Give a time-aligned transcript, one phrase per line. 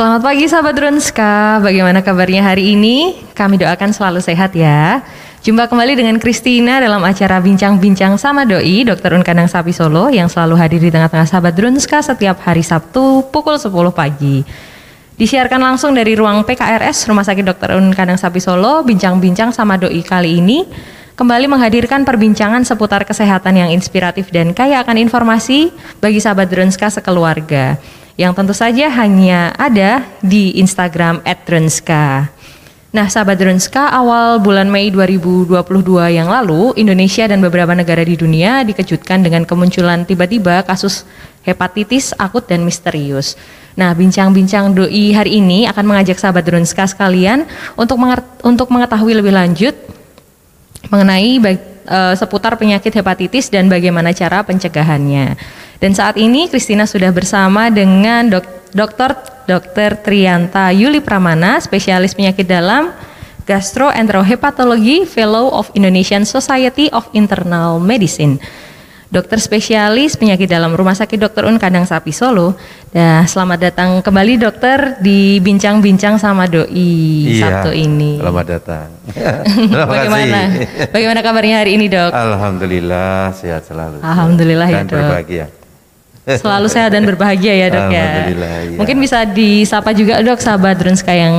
[0.00, 3.20] Selamat pagi sahabat Drunska, bagaimana kabarnya hari ini?
[3.36, 5.04] Kami doakan selalu sehat ya.
[5.44, 9.20] Jumpa kembali dengan Kristina dalam acara Bincang-Bincang sama Doi, Dr.
[9.20, 13.68] Unkandang Sapi Solo yang selalu hadir di tengah-tengah sahabat Drunska setiap hari Sabtu pukul 10
[13.92, 14.40] pagi.
[15.20, 17.76] Disiarkan langsung dari ruang PKRS Rumah Sakit Dr.
[17.76, 20.64] Unkandang Sapi Solo, Bincang-Bincang sama Doi kali ini
[21.12, 25.68] kembali menghadirkan perbincangan seputar kesehatan yang inspiratif dan kaya akan informasi
[26.00, 27.76] bagi sahabat Drunska sekeluarga
[28.20, 32.28] yang tentu saja hanya ada di Instagram @drenska.
[32.90, 38.66] Nah, sahabat Drenska, awal bulan Mei 2022 yang lalu, Indonesia dan beberapa negara di dunia
[38.66, 41.06] dikejutkan dengan kemunculan tiba-tiba kasus
[41.46, 43.38] hepatitis akut dan misterius.
[43.78, 47.46] Nah, bincang-bincang doi hari ini akan mengajak sahabat Drenska sekalian
[47.78, 47.94] untuk
[48.42, 49.78] untuk mengetahui lebih lanjut
[50.90, 51.38] mengenai
[51.86, 55.38] uh, seputar penyakit hepatitis dan bagaimana cara pencegahannya.
[55.80, 59.16] Dan saat ini Kristina sudah bersama dengan dok Dr.
[59.48, 59.98] Dr.
[59.98, 62.94] Trianta Yuli Pramana, spesialis penyakit dalam
[63.48, 68.38] gastroenterohepatologi, Fellow of Indonesian Society of Internal Medicine.
[69.10, 71.50] Dokter spesialis penyakit dalam Rumah Sakit Dr.
[71.50, 72.54] Un Kandang Sapi Solo.
[72.94, 78.22] Nah, selamat datang kembali dokter di bincang-bincang sama doi iya, Sabtu ini.
[78.22, 78.86] Selamat datang.
[79.90, 80.40] Bagaimana?
[80.94, 82.14] Bagaimana kabarnya hari ini, Dok?
[82.14, 83.98] Alhamdulillah sehat selalu.
[83.98, 84.78] Alhamdulillah ya, Dok.
[84.78, 85.46] Dan berbahagia.
[86.38, 88.06] Selalu sehat dan berbahagia ya dok ya.
[88.30, 88.78] Iya.
[88.78, 91.34] Mungkin bisa disapa juga dok sahabat Drunska yang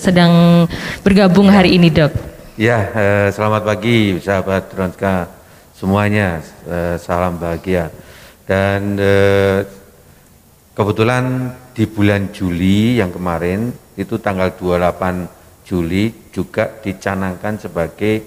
[0.00, 0.64] sedang
[1.04, 1.60] bergabung ya.
[1.60, 2.12] hari ini dok.
[2.54, 5.28] Ya, eh, selamat pagi sahabat Drunska
[5.74, 6.40] semuanya.
[6.64, 7.90] Eh, salam bahagia.
[8.48, 9.66] Dan eh,
[10.72, 18.22] kebetulan di bulan Juli yang kemarin itu tanggal 28 Juli juga dicanangkan sebagai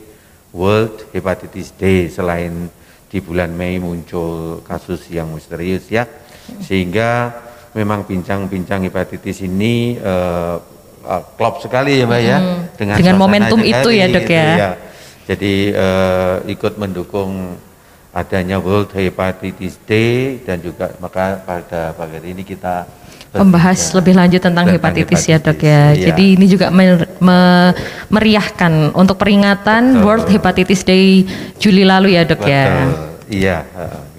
[0.51, 2.67] World Hepatitis Day selain
[3.07, 6.03] di bulan Mei muncul kasus yang misterius ya
[6.63, 7.31] sehingga
[7.71, 10.59] memang bincang-bincang hepatitis ini uh,
[11.07, 12.59] uh, klop sekali ya mbak ya hmm.
[12.75, 14.47] dengan, dengan momentum itu ya dok ya.
[14.55, 14.71] ya
[15.27, 17.59] jadi uh, ikut mendukung
[18.15, 22.87] adanya World Hepatitis Day dan juga maka pada pagi ini kita
[23.41, 25.83] membahas lebih lanjut tentang, tentang hepatitis, hepatitis ya dok ya.
[25.93, 26.05] Iya.
[26.11, 27.39] Jadi ini juga mer me
[28.09, 30.05] meriahkan untuk peringatan Betul.
[30.05, 31.25] World Hepatitis Day
[31.61, 32.63] Juli lalu ya dok ya.
[32.65, 32.87] Betul.
[32.87, 32.87] ya.
[33.27, 33.57] Iya,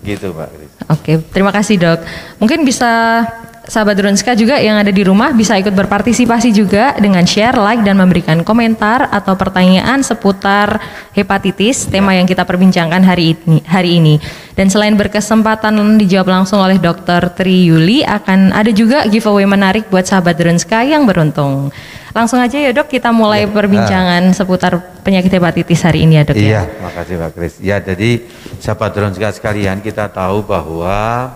[0.04, 0.48] gitu Pak.
[0.88, 2.00] Oke, terima kasih dok.
[2.40, 3.24] Mungkin bisa
[3.68, 8.00] sahabat Drunska juga yang ada di rumah bisa ikut berpartisipasi juga dengan share, like dan
[8.00, 10.80] memberikan komentar atau pertanyaan seputar
[11.12, 13.60] hepatitis tema yang kita perbincangkan hari ini.
[13.68, 14.14] Hari ini.
[14.56, 17.30] Dan selain berkesempatan dijawab langsung oleh Dr.
[17.36, 21.70] Tri Yuli akan ada juga giveaway menarik buat sahabat Drunska yang beruntung.
[22.16, 23.52] Langsung aja ya dok kita mulai ya.
[23.52, 24.34] perbincangan ah.
[24.34, 26.42] seputar penyakit hepatitis hari ini ya dok ya.
[26.42, 27.54] Iya, makasih Pak Kris.
[27.62, 28.24] Ya jadi
[28.58, 31.30] sahabat Drunska sekalian kita tahu bahwa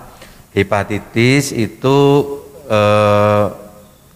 [0.52, 1.98] Hepatitis itu
[2.68, 3.46] eh,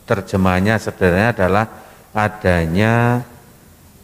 [0.06, 1.66] terjemahnya sebenarnya adalah
[2.14, 3.26] adanya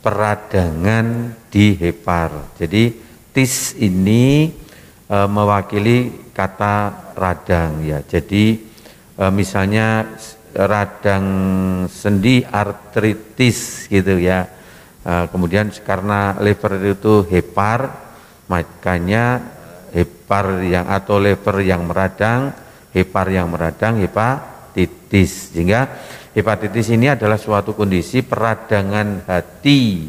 [0.03, 2.59] peradangan di hepar.
[2.59, 2.93] Jadi
[3.31, 4.51] tis ini
[5.07, 8.03] e, mewakili kata radang ya.
[8.03, 8.59] Jadi
[9.17, 10.05] e, misalnya
[10.53, 11.27] radang
[11.87, 14.51] sendi artritis gitu ya.
[15.07, 17.89] E, kemudian karena liver itu hepar
[18.51, 19.41] makanya
[19.93, 22.53] hepar yang atau lever yang meradang,
[22.91, 25.53] hepar yang meradang, hepatitis.
[25.53, 25.87] Sehingga
[26.33, 30.09] hepatitis ini adalah suatu kondisi peradangan hati.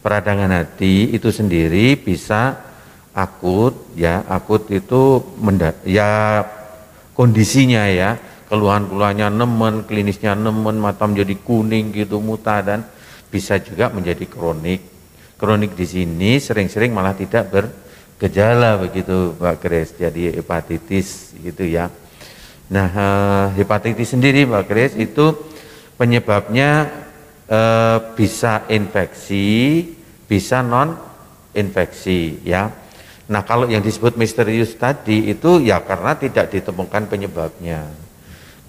[0.00, 2.56] Peradangan hati itu sendiri bisa
[3.12, 5.20] akut ya, akut itu
[5.84, 6.40] ya
[7.12, 8.16] kondisinya ya,
[8.48, 12.80] keluhan-keluhannya nemen, klinisnya nemen, mata menjadi kuning gitu muta dan
[13.28, 14.80] bisa juga menjadi kronik.
[15.36, 17.64] Kronik di sini sering-sering malah tidak ber
[18.20, 21.88] gejala begitu Pak Kris, jadi hepatitis gitu ya.
[22.68, 25.32] Nah, eh, hepatitis sendiri Pak Kris itu
[25.96, 26.86] penyebabnya
[27.48, 29.82] eh, bisa infeksi,
[30.28, 30.94] bisa non
[31.56, 32.70] infeksi ya.
[33.30, 37.88] Nah, kalau yang disebut misterius tadi itu ya karena tidak ditemukan penyebabnya.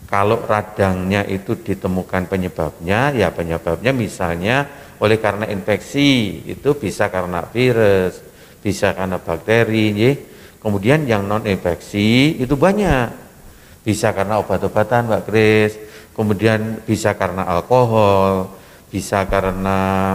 [0.08, 4.68] Kalau radangnya itu ditemukan penyebabnya, ya penyebabnya misalnya
[5.00, 8.31] oleh karena infeksi, itu bisa karena virus,
[8.62, 10.12] bisa karena bakteri, ya.
[10.62, 13.10] Kemudian yang non infeksi itu banyak.
[13.82, 15.74] Bisa karena obat-obatan Mbak Kris,
[16.14, 18.54] kemudian bisa karena alkohol,
[18.94, 20.14] bisa karena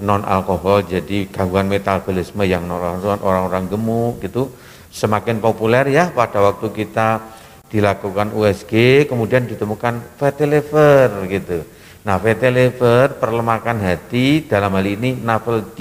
[0.00, 4.50] non alkohol jadi gangguan metabolisme yang orang-orang gemuk gitu
[4.90, 7.22] semakin populer ya pada waktu kita
[7.70, 11.66] dilakukan USG kemudian ditemukan fatty liver gitu.
[12.06, 15.78] Nah, fatty liver perlemakan hati dalam hal ini NAFLD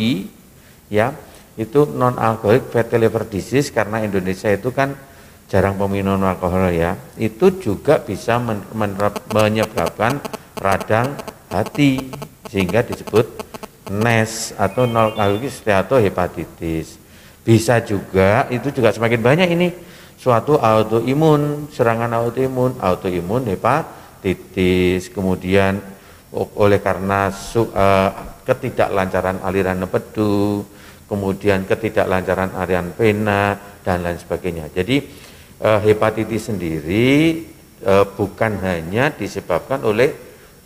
[0.89, 1.13] ya
[1.53, 4.97] itu non alkoholik fatty liver disease karena Indonesia itu kan
[5.45, 6.97] jarang peminum alkohol ya.
[7.13, 8.65] Itu juga bisa men
[9.29, 10.17] menyebabkan
[10.57, 11.13] radang
[11.53, 12.09] hati
[12.49, 13.25] sehingga disebut
[13.93, 16.97] NES atau non alkoholik steatohepatitis.
[17.45, 19.67] Bisa juga itu juga semakin banyak ini
[20.17, 25.13] suatu autoimun serangan autoimun autoimun hepatitis.
[25.13, 25.77] Kemudian
[26.33, 28.09] oleh karena su, uh,
[28.41, 30.65] ketidaklancaran aliran empedu
[31.07, 34.71] kemudian ketidaklancaran aliran vena dan lain sebagainya.
[34.71, 35.03] Jadi
[35.59, 37.43] eh, hepatitis sendiri
[37.83, 40.13] eh, bukan hanya disebabkan oleh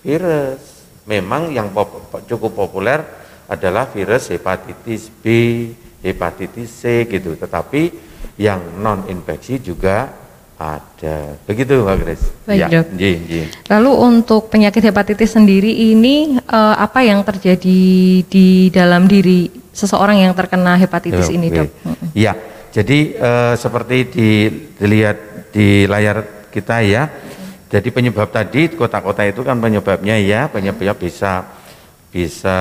[0.05, 0.87] virus.
[1.07, 2.99] Memang yang pop, cukup populer
[3.47, 5.25] adalah virus hepatitis B,
[6.03, 7.39] hepatitis C gitu.
[7.39, 7.91] Tetapi
[8.35, 10.11] yang non infeksi juga
[10.57, 11.37] ada.
[11.45, 12.25] Begitu Mbak Grace.
[12.49, 12.85] Baik, ya, Dok.
[12.97, 13.45] Jih, jih.
[13.69, 17.81] Lalu untuk penyakit hepatitis sendiri ini uh, apa yang terjadi
[18.25, 21.37] di dalam diri seseorang yang terkena hepatitis Oke.
[21.37, 21.69] ini, Dok?
[22.17, 22.33] Iya.
[22.73, 24.29] Jadi uh, seperti di,
[24.75, 27.05] dilihat di layar kita ya.
[27.67, 31.45] Jadi penyebab tadi kota-kota itu kan penyebabnya ya, penyebabnya bisa
[32.07, 32.57] bisa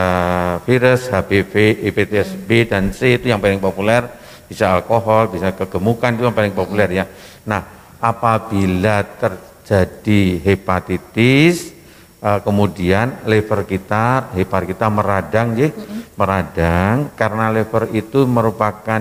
[0.67, 4.03] virus, HPV, hepatitis B dan C itu yang paling populer,
[4.51, 7.05] bisa alkohol, bisa kegemukan itu yang paling populer ya.
[7.47, 7.63] Nah,
[8.03, 11.76] apabila terjadi hepatitis
[12.23, 15.69] uh, kemudian liver kita hepar kita meradang ya,
[16.15, 19.01] meradang karena liver itu merupakan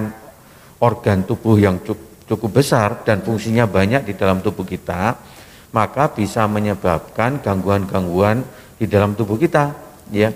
[0.82, 1.80] organ tubuh yang
[2.26, 5.16] cukup besar dan fungsinya banyak di dalam tubuh kita
[5.76, 8.48] maka bisa menyebabkan gangguan-gangguan
[8.80, 9.76] di dalam tubuh kita
[10.08, 10.32] ya.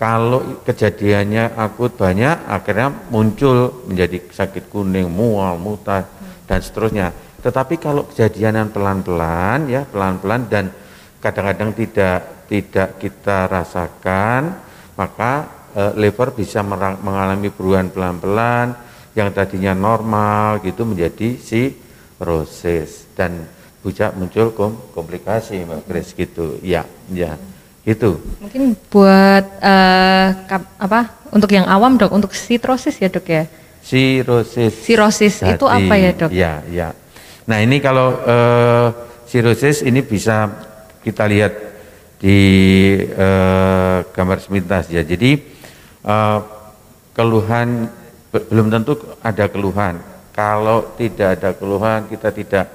[0.00, 6.08] Kalau kejadiannya akut banyak akhirnya muncul menjadi sakit kuning mual muntah
[6.48, 7.12] dan seterusnya.
[7.44, 10.72] Tetapi kalau kejadian pelan-pelan ya, pelan-pelan dan
[11.20, 14.58] kadang-kadang tidak tidak kita rasakan,
[14.98, 15.32] maka
[15.70, 18.74] e, liver bisa mengalami perubahan pelan-pelan
[19.14, 23.46] yang tadinya normal gitu menjadi cirrhosis dan
[23.80, 26.60] bisa muncul kom komplikasi Mbak Grace gitu.
[26.60, 27.36] Ya, ya.
[27.80, 28.20] Gitu.
[28.44, 30.28] Mungkin buat uh,
[30.76, 31.16] apa?
[31.32, 33.48] Untuk yang awam, Dok, untuk sitrosis ya, Dok ya.
[33.80, 34.84] Sirosis.
[34.84, 36.30] Sirosis itu apa ya, Dok?
[36.30, 36.92] Ya, ya.
[37.48, 38.92] Nah ini kalau uh,
[39.24, 40.69] sirosis ini bisa
[41.00, 41.52] kita lihat
[42.20, 42.40] di
[43.16, 45.00] uh, gambar sepintas ya.
[45.00, 45.40] Jadi
[46.04, 46.38] uh,
[47.16, 47.88] keluhan
[48.30, 48.94] belum tentu
[49.24, 49.98] ada keluhan.
[50.30, 52.66] Kalau tidak ada keluhan kita tidak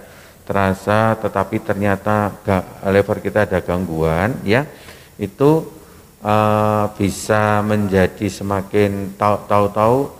[0.45, 2.29] terasa, tetapi ternyata
[2.85, 4.67] lever kita ada gangguan, ya
[5.17, 5.65] itu
[6.21, 10.11] uh, bisa menjadi semakin tahu-tahu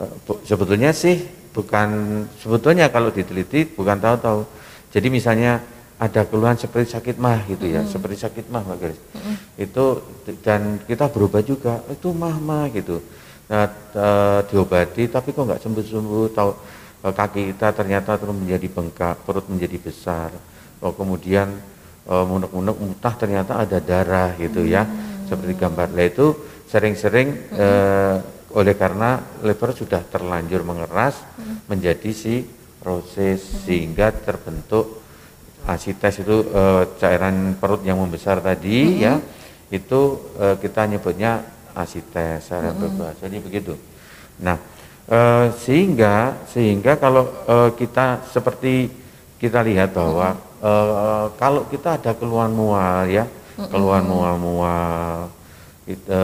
[0.00, 1.22] uh, sebetulnya sih
[1.54, 4.46] bukan sebetulnya kalau diteliti bukan tahu-tahu.
[4.90, 5.62] Jadi misalnya
[6.00, 7.92] ada keluhan seperti sakit mah gitu ya, mm.
[7.92, 9.00] seperti sakit mah Mbak Garis.
[9.12, 9.36] Mm.
[9.60, 9.84] Itu
[10.40, 13.04] dan kita berubah juga, itu mah mah gitu.
[13.52, 14.06] Nah, e,
[14.48, 16.50] diobati tapi kok nggak sembuh-sembuh, tahu
[17.04, 20.32] e, kaki kita ternyata terus menjadi bengkak, perut menjadi besar.
[20.80, 21.52] Oh, kemudian
[22.08, 24.88] e, munek-munek mutah ternyata ada darah gitu ya.
[24.88, 25.28] Mm.
[25.28, 25.88] Seperti gambar.
[25.92, 26.26] Nah, itu
[26.64, 27.68] sering-sering e,
[28.56, 31.70] oleh karena liver sudah terlanjur mengeras hmm.
[31.70, 33.38] menjadi si hmm.
[33.38, 34.99] sehingga terbentuk
[35.66, 36.62] asites itu e,
[36.96, 38.98] cairan perut yang membesar tadi hmm.
[39.00, 39.14] ya
[39.70, 40.00] itu
[40.36, 41.44] e, kita nyebutnya
[41.76, 42.80] asites secara hmm.
[42.80, 43.74] berbahasa jadi begitu
[44.40, 44.56] nah
[45.04, 45.18] e,
[45.60, 48.88] sehingga sehingga kalau e, kita seperti
[49.36, 50.64] kita lihat bahwa hmm.
[50.64, 50.72] e,
[51.36, 53.68] kalau kita ada keluhan mual ya hmm.
[53.68, 55.28] keluhan mual-mual
[55.84, 56.22] kita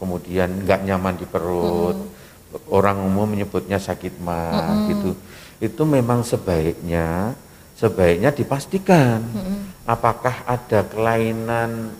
[0.00, 2.72] kemudian nggak nyaman di perut, hmm.
[2.72, 4.86] orang umum menyebutnya sakit mah hmm.
[4.96, 5.10] gitu.
[5.60, 7.36] Itu memang sebaiknya
[7.80, 9.88] sebaiknya dipastikan hmm.
[9.88, 11.96] apakah ada kelainan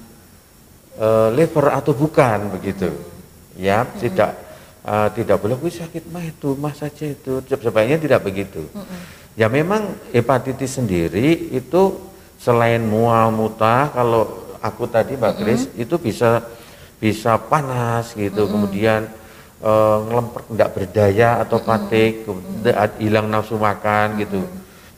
[0.92, 2.92] e, liver atau bukan begitu.
[3.56, 3.96] Ya, hmm.
[3.98, 4.30] tidak
[4.84, 7.44] uh, tidak boleh sakit mah itu, mah saja itu.
[7.44, 8.64] Sebaiknya tidak begitu.
[8.72, 8.86] Hmm.
[9.36, 11.96] Ya memang hepatitis sendiri itu
[12.40, 15.82] selain mual mutah kalau aku tadi Mbak Kris -hmm.
[15.84, 16.44] itu bisa
[17.00, 19.00] bisa panas gitu, mm kemudian
[19.60, 19.72] e,
[20.08, 22.64] ngelemper tidak berdaya atau patik, mm
[23.00, 24.40] hilang nafsu makan gitu.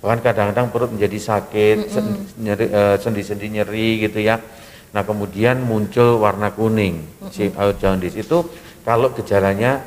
[0.03, 4.43] Bahkan kadang-kadang perut menjadi sakit, mm nyeri, e, sendi-sendi nyeri gitu ya.
[4.91, 8.43] Nah kemudian muncul warna kuning, mm si jaundice itu
[8.83, 9.79] kalau gejalanya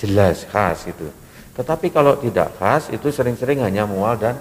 [0.00, 1.12] jelas khas gitu.
[1.52, 4.40] Tetapi kalau tidak khas itu sering-sering hanya mual dan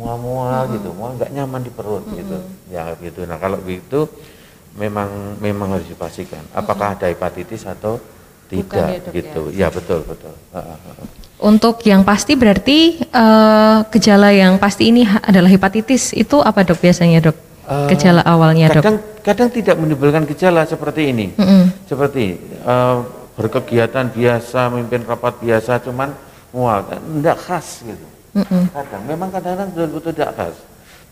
[0.00, 2.40] mual-mual gitu, mual nggak nyaman di perut gitu,
[2.72, 3.28] ya gitu.
[3.28, 4.08] Nah kalau begitu
[4.74, 8.00] memang memang harus dipastikan apakah ada hepatitis atau
[8.50, 9.42] tidak ya, Dok, gitu.
[9.54, 10.34] Ya betul betul.
[11.44, 17.20] Untuk yang pasti berarti eh, gejala yang pasti ini adalah hepatitis itu apa dok biasanya
[17.20, 17.36] dok?
[17.68, 18.80] Eh, Gejala awalnya dok.
[18.80, 21.36] Kadang kadang tidak menimbulkan gejala seperti ini.
[21.36, 21.84] Mm-mm.
[21.84, 22.96] Seperti eh,
[23.36, 26.16] berkegiatan biasa, memimpin rapat biasa, cuman
[26.56, 28.06] mual, tidak khas gitu.
[28.40, 28.72] Mm-mm.
[28.72, 30.56] Kadang memang kadang-kadang betul-betul tidak khas.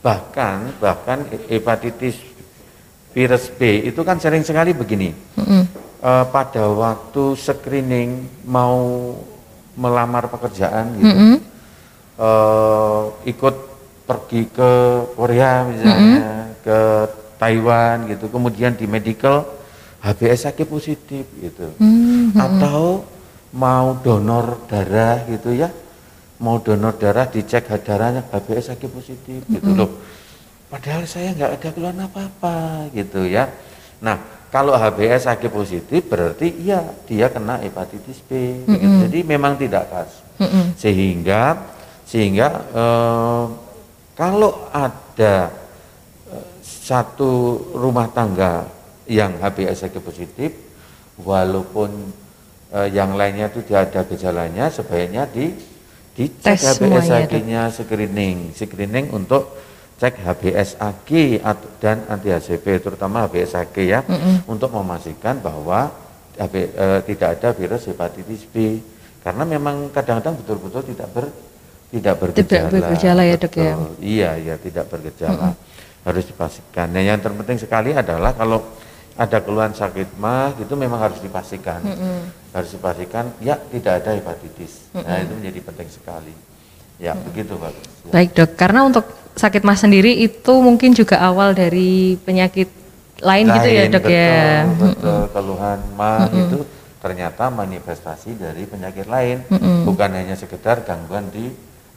[0.00, 2.16] Bahkan bahkan hepatitis
[3.12, 5.12] virus B itu kan sering sekali begini.
[5.36, 5.68] Mm-mm.
[6.00, 9.12] Eh, pada waktu screening mau
[9.78, 11.36] melamar pekerjaan gitu, Mm-mm.
[12.20, 13.56] eh, ikut
[14.04, 14.70] pergi ke
[15.16, 16.78] Korea misalnya, ke
[17.40, 19.46] Taiwan gitu, kemudian di medical
[20.02, 23.06] HBsAg positif gitu, Mm, atau
[23.54, 25.70] mau donor darah gitu ya,
[26.42, 29.70] mau donor darah dicek darahnya HBsAg positif gitu.
[29.72, 29.90] Loh.
[30.72, 33.46] Padahal saya nggak ada keluhan apa-apa gitu ya.
[34.02, 34.18] Nah
[34.52, 38.60] kalau HBsAg positif berarti iya dia kena hepatitis B.
[38.68, 39.08] begitu.
[39.08, 40.76] Jadi memang tidak khas Mm-mm.
[40.76, 41.56] sehingga
[42.04, 43.44] sehingga eh,
[44.12, 45.48] kalau ada
[46.28, 48.68] eh, satu rumah tangga
[49.08, 50.52] yang HBsAg positif
[51.16, 52.12] walaupun
[52.76, 55.54] eh, yang lainnya itu tidak ada gejalanya sebaiknya di
[56.12, 59.48] dicek semuanya, HBsAg-nya screening screening untuk
[60.02, 61.10] cek HBsAg
[61.78, 64.50] dan anti HCV terutama HBsAg ya Mm-mm.
[64.50, 65.94] untuk memastikan bahwa
[66.34, 68.82] HB, eh, tidak ada virus hepatitis B
[69.22, 71.30] karena memang kadang-kadang betul-betul tidak ber
[71.92, 72.72] tidak bergejala.
[72.72, 73.74] bergejala ya, Dok, ya?
[74.00, 75.52] Iya, iya tidak bergejala.
[76.08, 76.88] Harus dipastikan.
[76.88, 78.64] Nah, yang terpenting sekali adalah kalau
[79.12, 81.84] ada keluhan sakit mah itu memang harus dipastikan.
[82.56, 84.88] Harus dipastikan ya tidak ada hepatitis.
[84.96, 86.34] Nah, itu menjadi penting sekali.
[86.96, 87.70] Ya, begitu, Pak.
[87.76, 87.82] Ya.
[88.08, 89.04] Baik dok, karena untuk
[89.36, 92.68] sakit mah sendiri itu mungkin juga awal dari penyakit
[93.22, 94.46] lain, gitu ya Lain, dok betul, ya.
[94.66, 96.58] Betul, keluhan mah itu
[96.98, 99.42] ternyata manifestasi dari penyakit lain,
[99.86, 101.50] bukan hanya sekedar gangguan di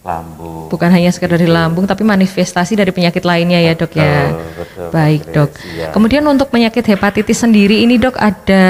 [0.06, 0.70] lambung.
[0.70, 4.30] Bukan hanya sekedar di lambung, tapi manifestasi dari penyakit lainnya ya dok ya.
[4.30, 5.50] Betul, betul, Baik Pak dok.
[5.66, 5.88] Iya.
[5.90, 8.66] Kemudian untuk penyakit hepatitis sendiri ini dok ada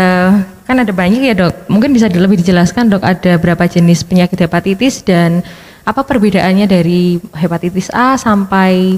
[0.64, 1.68] kan ada banyak ya dok.
[1.68, 5.44] Mungkin bisa di- lebih dijelaskan dok ada berapa jenis penyakit hepatitis dan
[5.86, 7.02] apa perbedaannya dari
[7.32, 8.98] hepatitis A sampai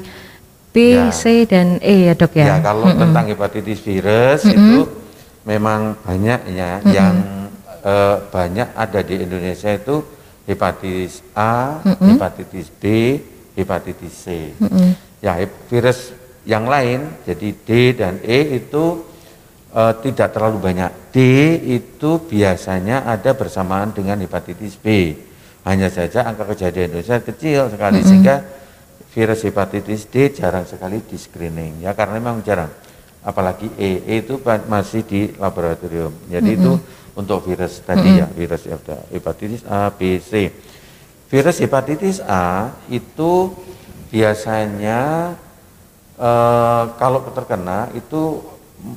[0.72, 1.10] B, Ya.
[1.10, 2.46] C dan E ya dok ya.
[2.48, 4.88] Ya, kalau tentang hepatitis virus itu
[5.44, 7.16] memang banyak ya yang
[7.82, 10.00] eh, banyak ada di Indonesia itu
[10.46, 13.18] hepatitis A, hepatitis B,
[13.54, 14.54] hepatitis C.
[15.20, 16.14] Ya, hep- virus
[16.46, 19.02] yang lain jadi D dan E itu
[19.74, 20.92] eh, tidak terlalu banyak.
[21.10, 21.18] D
[21.74, 25.18] itu biasanya ada bersamaan dengan hepatitis B.
[25.68, 28.40] Hanya saja angka kejadian Indonesia kecil sekali sehingga
[29.12, 32.72] virus hepatitis D jarang sekali di screening ya karena memang jarang.
[33.20, 34.40] Apalagi E, E itu
[34.72, 36.16] masih di laboratorium.
[36.32, 36.80] Jadi itu
[37.20, 38.64] untuk virus tadi ya virus
[39.12, 40.48] hepatitis A, B, C.
[41.28, 43.52] Virus hepatitis A itu
[44.08, 45.36] biasanya
[46.16, 48.40] eh, kalau terkena itu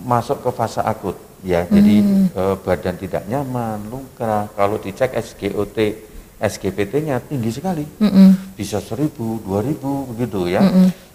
[0.07, 1.67] masuk ke fase akut ya.
[1.67, 4.47] Jadi eh, badan tidak nyaman luka.
[4.55, 6.10] Kalau dicek SGOT
[6.41, 8.57] SGPT-nya tinggi sekali Mm-mm.
[8.57, 10.65] bisa seribu, dua ribu begitu ya.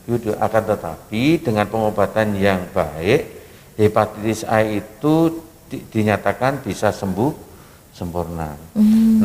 [0.05, 0.37] Gitu.
[0.37, 3.25] Akan tetapi dengan pengobatan yang baik,
[3.73, 7.33] hepatitis A itu di- dinyatakan bisa sembuh
[7.89, 8.53] sempurna.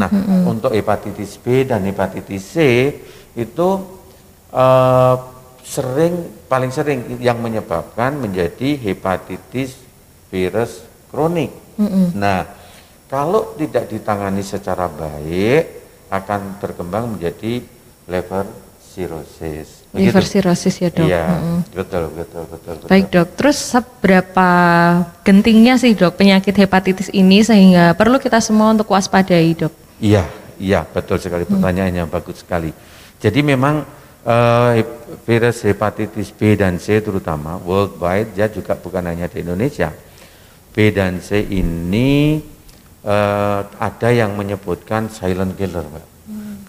[0.01, 0.09] Nah,
[0.49, 2.57] untuk hepatitis B dan hepatitis C
[3.37, 3.69] itu
[4.57, 5.15] eh,
[5.61, 6.15] sering
[6.49, 9.77] paling sering yang menyebabkan menjadi hepatitis
[10.33, 10.81] virus
[11.13, 11.53] kronik.
[12.17, 12.47] Nah,
[13.05, 15.80] kalau tidak ditangani secara baik
[16.11, 17.63] akan berkembang menjadi
[18.11, 18.47] liver
[18.91, 19.87] cirrhosis.
[19.95, 21.07] Liver cirrhosis ya dok.
[21.07, 21.59] Iya, Mm-mm.
[21.75, 22.89] betul, betul, betul, betul.
[22.91, 24.49] Baik dok, terus seberapa
[25.23, 29.71] gentingnya sih dok penyakit hepatitis ini sehingga perlu kita semua untuk waspadai dok?
[30.03, 30.27] Iya,
[30.59, 32.71] iya, betul sekali pertanyaannya bagus sekali.
[33.23, 33.83] Jadi memang
[34.27, 39.91] eh, hep- virus hepatitis B dan C terutama worldwide ya juga bukan hanya di Indonesia.
[40.71, 42.39] B dan C ini
[43.05, 46.07] eh, ada yang menyebutkan silent killer, Mbak.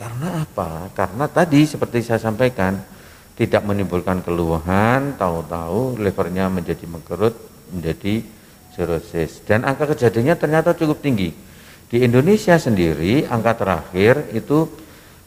[0.01, 0.89] Karena apa?
[0.97, 2.73] Karena tadi seperti saya sampaikan
[3.37, 7.37] tidak menimbulkan keluhan, tahu-tahu livernya menjadi mengkerut,
[7.69, 8.25] menjadi
[8.73, 9.45] cirrhosis.
[9.45, 11.29] Dan angka kejadiannya ternyata cukup tinggi.
[11.91, 14.65] Di Indonesia sendiri angka terakhir itu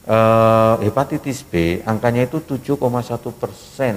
[0.08, 2.80] eh, hepatitis B angkanya itu 7,1
[3.36, 3.94] persen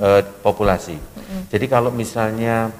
[0.00, 0.96] eh, populasi.
[1.52, 2.72] Jadi kalau misalnya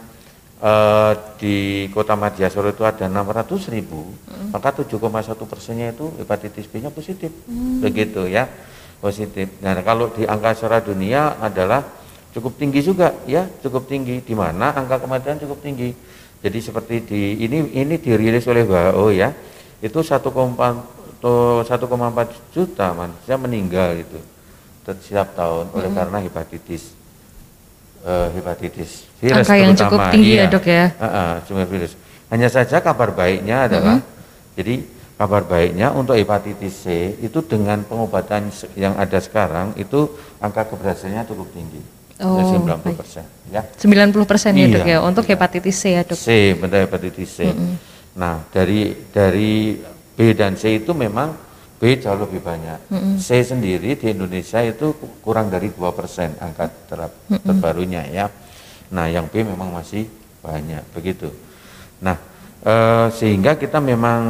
[0.62, 1.57] eh, di
[1.90, 4.14] Kota Madiasoro itu ada 600 ribu,
[4.54, 7.35] maka 7,1 persennya itu hepatitis B-nya positif,
[7.83, 8.47] begitu ya,
[9.02, 9.50] positif.
[9.59, 11.83] Nah kalau di angka secara dunia adalah
[12.31, 15.90] cukup tinggi juga, ya cukup tinggi, di mana angka kematian cukup tinggi.
[16.42, 19.35] Jadi seperti di ini ini dirilis oleh WHO ya,
[19.83, 20.23] itu 1,4
[21.23, 24.19] 1,4 juta manusia meninggal itu
[24.83, 27.01] setiap tahun oleh karena hepatitis
[28.02, 29.82] eh, hepatitis virus Angka yang terutama.
[29.88, 30.44] cukup tinggi ya, Iya.
[30.49, 30.85] Dok, ya?
[30.97, 31.92] Ah, ah, cuma virus.
[32.28, 34.00] Hanya saja kabar baiknya adalah
[34.52, 34.82] jadi
[35.14, 36.87] kabar baiknya untuk hepatitis C
[37.21, 41.80] itu dengan pengobatan yang ada sekarang itu angka keberhasilannya cukup tinggi.
[42.18, 43.62] Oh, 90 persen ya.
[43.75, 45.35] 90 persen ya dok Iya, ya untuk iya.
[45.35, 46.16] hepatitis C ya dok.
[46.16, 47.40] C, benar hepatitis C.
[48.12, 49.78] Nah, dari dari
[50.12, 51.32] B dan C itu memang
[51.82, 52.78] B jauh lebih banyak.
[53.18, 57.10] C sendiri di Indonesia itu ku- kurang dari 2% angka ter-
[57.42, 58.30] terbarunya ya.
[58.88, 60.06] Nah, yang B memang masih
[60.38, 61.26] banyak begitu.
[61.98, 62.14] Nah,
[62.62, 64.22] eh, sehingga kita memang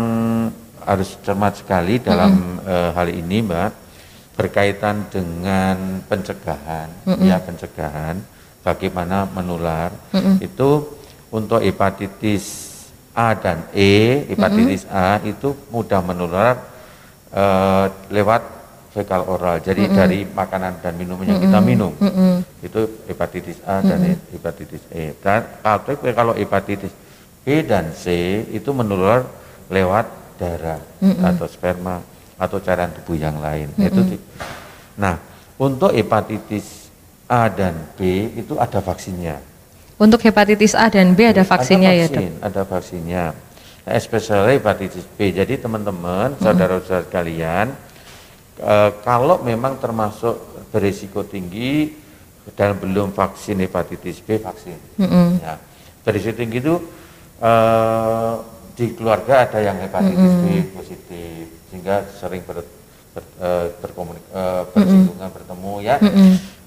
[0.80, 2.32] harus cermat sekali dalam
[2.64, 3.70] eh, hal ini, Mbak,
[4.32, 6.88] berkaitan dengan pencegahan,
[7.20, 8.16] ya pencegahan,
[8.60, 9.92] bagaimana menular
[10.40, 10.88] itu
[11.28, 12.72] untuk hepatitis
[13.12, 16.71] A dan E, hepatitis A itu mudah menular
[17.32, 18.42] eh, lewat
[18.90, 19.56] fekal oral.
[19.58, 21.92] Jadi dari makanan dan minuman yang kita minum
[22.60, 25.16] itu hepatitis A dan hepatitis E.
[25.16, 25.48] Dan
[26.12, 26.92] kalau hepatitis
[27.40, 28.12] B dan C
[28.48, 29.24] itu menular
[29.66, 30.80] lewat darah
[31.24, 32.04] atau sperma
[32.36, 33.72] atau cairan tubuh yang lain.
[33.78, 34.22] Itu di-
[34.92, 35.16] Nah,
[35.56, 36.92] untuk hepatitis
[37.24, 38.02] A dan B
[38.36, 39.40] itu ada vaksinnya.
[39.96, 42.12] Untuk hepatitis A dan B ada vaksinnya ya dok.
[42.12, 43.24] vaksin, Ada vaksinnya.
[43.82, 45.34] Especially hepatitis B.
[45.34, 47.74] Jadi teman-teman, saudara-saudara sekalian,
[48.62, 50.38] eh, kalau memang termasuk
[50.70, 51.90] berisiko tinggi
[52.54, 54.78] dan belum vaksin hepatitis B, vaksin.
[55.42, 55.58] Ya.
[56.06, 56.78] Berisiko tinggi itu
[57.42, 58.34] eh,
[58.78, 60.44] di keluarga ada yang hepatitis B
[60.78, 62.62] positif, sehingga sering ber,
[63.12, 65.96] ber, eh, berkomunik- eh, bersinggungan bertemu ya,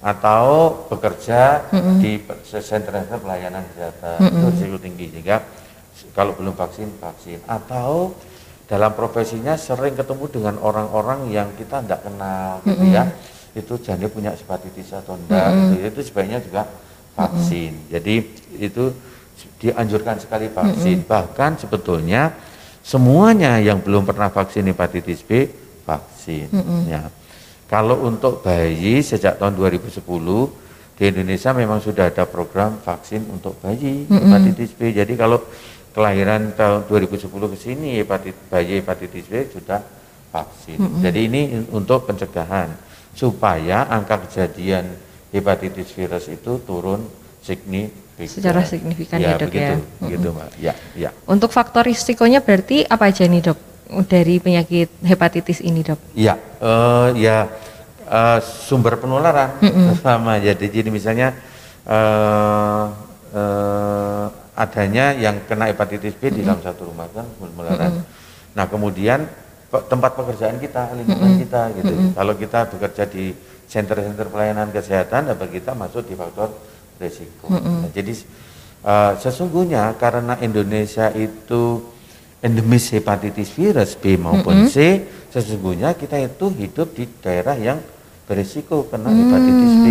[0.03, 0.45] atau
[0.91, 1.63] bekerja
[2.03, 2.19] di
[2.59, 4.19] sentra-sentra pelayanan kesehatan.
[4.35, 5.39] Itu risiko tinggi sehingga
[6.15, 7.43] kalau belum vaksin vaksin.
[7.45, 8.15] Atau
[8.65, 13.03] dalam profesinya sering ketemu dengan orang-orang yang kita tidak kenal gitu ya.
[13.53, 15.75] Itu jadi punya hepatitis atau enggak gitu.
[15.91, 16.63] itu sebaiknya juga
[17.13, 17.91] vaksin.
[17.91, 18.15] Jadi
[18.57, 18.83] itu
[19.59, 21.05] dianjurkan sekali vaksin.
[21.05, 22.33] Bahkan sebetulnya
[22.81, 25.47] semuanya yang belum pernah vaksin hepatitis B
[25.85, 26.49] vaksin
[26.89, 27.05] ya.
[27.65, 30.05] Kalau untuk bayi sejak tahun 2010
[30.95, 34.93] di Indonesia memang sudah ada program vaksin untuk bayi hepatitis B.
[34.93, 35.41] Jadi kalau
[35.95, 39.79] kelahiran tahun 2010 ke sini hepatit, bayi hepatitis B sudah
[40.27, 40.75] vaksin.
[40.99, 42.75] Jadi ini untuk pencegahan
[43.15, 44.91] supaya angka kejadian
[45.31, 47.07] hepatitis virus itu turun
[47.39, 48.27] signifikan.
[48.27, 50.03] Secara signifikan ya, Dok, begitu, ya.
[50.03, 50.49] begitu, Mbak.
[50.59, 51.09] Ya, ya.
[51.31, 53.59] Untuk faktor risikonya berarti apa aja nih dok
[54.11, 55.99] dari penyakit hepatitis ini dok?
[56.11, 57.47] Ya, eh, ya
[58.03, 60.35] eh, sumber penularan pertama.
[60.45, 61.31] Jadi, jadi misalnya
[61.87, 62.83] eh,
[64.55, 68.07] adanya yang kena hepatitis B di dalam satu rumah kan penularan.
[68.55, 69.27] Nah kemudian
[69.67, 71.93] tempat pekerjaan kita, lingkungan kita gitu.
[72.15, 73.35] Kalau kita bekerja di
[73.67, 76.53] center-center pelayanan kesehatan, apa kita masuk di faktor
[76.95, 77.51] resiko.
[77.51, 78.13] Nah, jadi
[78.85, 81.83] eh, sesungguhnya karena Indonesia itu
[82.39, 87.81] endemis hepatitis virus B maupun C, sesungguhnya kita itu hidup di daerah yang
[88.29, 89.87] berisiko kena hepatitis B.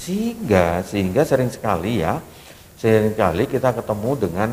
[0.00, 2.20] Sehingga sehingga sering sekali ya,
[2.80, 4.48] sering kali kita ketemu dengan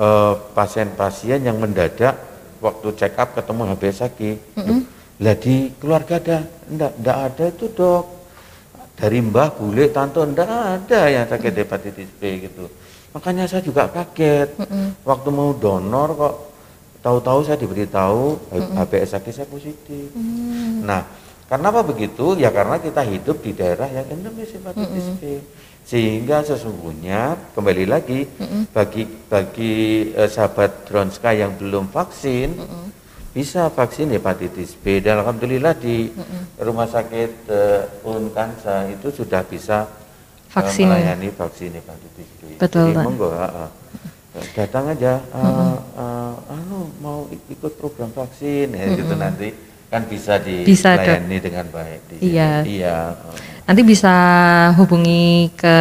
[0.00, 2.16] eh, pasien-pasien yang mendadak
[2.64, 4.20] waktu check up ketemu HBsAg.
[5.22, 6.38] Lah di keluarga ada
[6.72, 8.04] enggak, enggak ada itu dok
[8.96, 12.64] dari mbah, bule, tante enggak ada yang sakit hepatitis B gitu.
[13.12, 14.56] Makanya saya juga kaget
[15.04, 16.34] waktu mau donor kok
[17.04, 20.08] tahu-tahu saya diberitahu HBsAg saya positif.
[20.80, 21.04] Nah,
[21.44, 22.32] kenapa begitu?
[22.40, 25.44] Ya karena kita hidup di daerah yang endemis hepatitis B.
[25.82, 28.24] Sehingga sesungguhnya kembali lagi
[28.70, 29.74] bagi bagi
[30.10, 32.54] eh, sahabat Dronska yang belum vaksin
[33.32, 36.08] bisa vaksin hepatitis B dan alhamdulillah di
[36.56, 40.86] rumah sakit eh, Unkansa itu sudah bisa eh, Vaksin.
[40.86, 42.56] melayani vaksin hepatitis B.
[42.56, 43.70] Betul, Jadi monggo ah, ah.
[44.54, 49.50] datang aja eh, eh, anu mau ik- ikut program vaksin ya gitu nanti
[49.92, 52.32] kan bisa Bisa, dilayani dengan baik di sini.
[52.32, 52.50] Iya.
[52.64, 52.96] Iya.
[53.12, 53.51] eh.
[53.62, 54.14] Nanti bisa
[54.76, 55.76] hubungi ke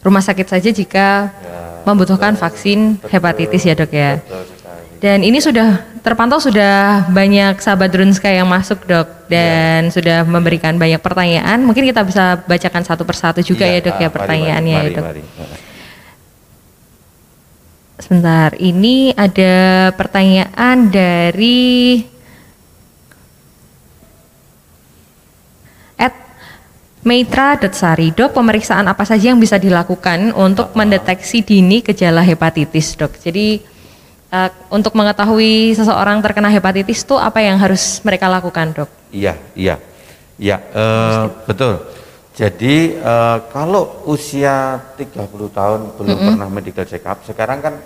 [0.00, 4.20] rumah sakit saja jika Ya, membutuhkan betul, vaksin betul, hepatitis ya dok ya.
[4.20, 4.84] Betul sekali.
[5.00, 11.00] Dan ini sudah terpantau sudah banyak sahabat Drunska yang masuk dok dan sudah memberikan banyak
[11.00, 11.60] pertanyaan.
[11.64, 14.96] Mungkin kita bisa bacakan satu persatu juga Iya, ya dok ya mari, pertanyaannya mari, ya
[14.96, 15.04] dok.
[15.04, 15.56] mari, mari.
[18.00, 18.50] sebentar.
[18.56, 19.54] Ini ada
[19.92, 22.00] pertanyaan dari
[27.00, 33.16] Meitra.sari, dok pemeriksaan apa saja yang bisa dilakukan untuk mendeteksi dini gejala hepatitis dok?
[33.16, 33.56] Jadi
[34.28, 38.90] uh, untuk mengetahui seseorang terkena hepatitis itu apa yang harus mereka lakukan dok?
[39.16, 39.80] Iya, iya,
[40.36, 41.80] iya, uh, betul.
[42.36, 45.24] Jadi uh, kalau usia 30
[45.56, 46.28] tahun belum mm -hmm.
[46.36, 47.80] pernah medical check up, sekarang kan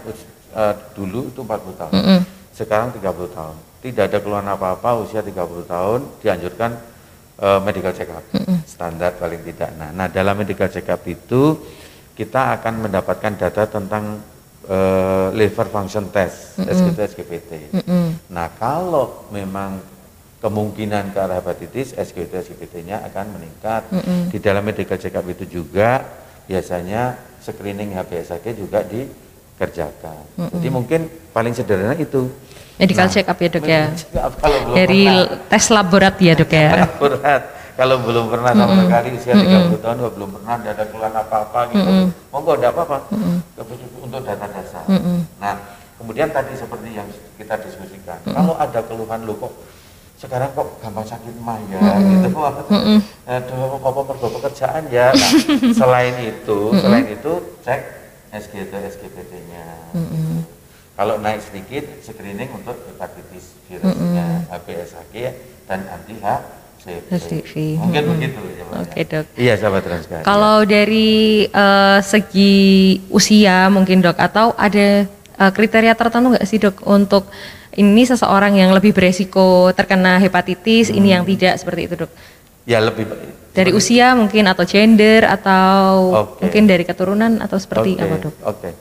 [0.59, 2.21] uh, dulu itu 40 tahun, mm -hmm.
[2.51, 3.57] sekarang 30 tahun.
[3.79, 6.94] Tidak ada keluhan apa-apa usia 30 tahun dianjurkan
[7.41, 8.59] uh, medical check up mm -hmm.
[8.67, 9.71] standar paling tidak.
[9.75, 11.59] Nah, nah dalam medical check up itu
[12.15, 14.23] kita akan mendapatkan data tentang
[14.71, 16.75] uh, liver function test mm -hmm.
[16.75, 17.53] SGT SGPT.
[17.75, 18.07] Mm -hmm.
[18.31, 19.83] Nah kalau memang
[20.45, 23.89] kemungkinan ke arah hepatitis SGT SGPT-nya akan meningkat.
[23.89, 24.21] Mm -hmm.
[24.29, 26.05] Di dalam medical check up itu juga
[26.45, 30.23] biasanya screening HbA1c juga dikerjakan.
[30.37, 30.53] Mm -hmm.
[30.61, 31.01] Jadi mungkin
[31.33, 32.29] paling sederhana itu
[32.75, 33.83] Medical nah, check up ya dok ya.
[34.75, 35.47] Dari pernah.
[35.47, 36.71] tes laborat ya dok ya.
[36.91, 37.43] laborat.
[37.75, 38.87] Kalau belum pernah sama mm -hmm.
[38.87, 39.79] sekali usia mm -hmm.
[39.79, 41.83] 30 tahun belum pernah ada keluhan apa-apa gitu.
[41.83, 42.31] Mm -hmm.
[42.31, 42.99] Monggo ada apa-apa.
[43.11, 44.03] Mm -hmm.
[44.03, 44.85] Untuk data dasar.
[44.87, 45.19] Mm -hmm.
[45.43, 45.55] Nah,
[45.99, 47.09] kemudian tadi seperti yang
[47.39, 48.35] kita diskusikan, mm -hmm.
[48.39, 49.55] kalau ada keluhan lo kok
[50.15, 52.11] sekarang kok gampang sakit mah ya mm -hmm.
[52.17, 52.99] gitu kok mm -hmm.
[53.29, 55.31] aduh apa perlu pekerjaan ya nah,
[55.85, 56.81] selain itu mm -hmm.
[56.81, 57.33] selain itu
[57.67, 57.81] cek
[58.33, 60.39] SGT SGPT-nya mm -hmm.
[60.95, 64.53] Kalau naik sedikit screening untuk hepatitis virusnya, mm -hmm.
[64.55, 65.15] HBsAg
[65.67, 67.53] dan anti HCV.
[67.83, 68.13] Mungkin mm -hmm.
[68.15, 68.65] begitu ya.
[68.79, 69.27] Oke okay, dok.
[69.35, 70.23] Iya sahabat Transkar.
[70.23, 70.71] Kalau ya.
[70.71, 72.55] dari uh, segi
[73.11, 77.27] usia mungkin dok atau ada uh, kriteria tertentu nggak sih dok untuk
[77.75, 80.99] ini seseorang yang lebih beresiko terkena hepatitis, hmm.
[81.03, 82.11] ini yang tidak seperti itu dok?
[82.71, 83.11] Ya lebih
[83.55, 85.83] dari usia mungkin atau gender atau
[86.15, 86.43] okay.
[86.47, 88.05] mungkin dari keturunan atau seperti okay.
[88.07, 88.35] apa dok?
[88.47, 88.59] Oke.
[88.63, 88.73] Okay.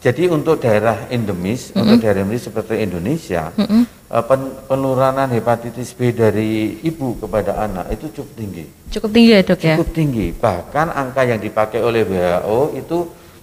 [0.00, 1.80] Jadi untuk daerah endemis, mm -hmm.
[1.84, 3.82] untuk daerah endemis seperti Indonesia, mm -hmm.
[4.24, 8.64] pen penurunan hepatitis B dari ibu kepada anak itu cukup tinggi.
[8.88, 9.76] Cukup tinggi ya dok ya?
[9.76, 10.26] Cukup tinggi.
[10.32, 12.98] Bahkan angka yang dipakai oleh WHO itu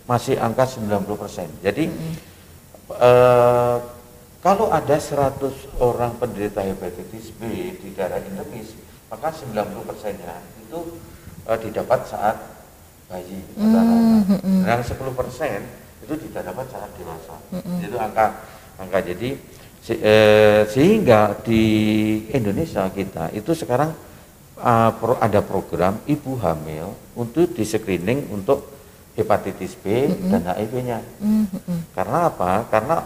[0.10, 1.62] masih angka 90%.
[1.62, 2.14] Jadi mm -hmm.
[3.06, 3.78] uh,
[4.42, 5.38] kalau ada 100
[5.78, 8.74] orang penderita hepatitis B di daerah endemis,
[9.14, 10.80] maka 90%-nya itu
[11.46, 12.38] uh, didapat saat
[13.14, 14.66] bayi mm -hmm.
[14.66, 17.36] Dan 10% itu tidak dapat saat dewasa.
[17.54, 17.86] Mm-hmm.
[17.88, 18.26] Itu angka
[18.78, 19.30] angka jadi
[19.82, 21.64] se, eh, sehingga di
[22.32, 23.96] Indonesia kita itu sekarang
[24.62, 28.78] uh, pro, ada program ibu hamil untuk di screening untuk
[29.18, 30.30] hepatitis B mm-hmm.
[30.30, 31.00] dan HIV-nya.
[31.02, 31.80] Mm-hmm.
[31.98, 32.70] Karena apa?
[32.70, 33.02] Karena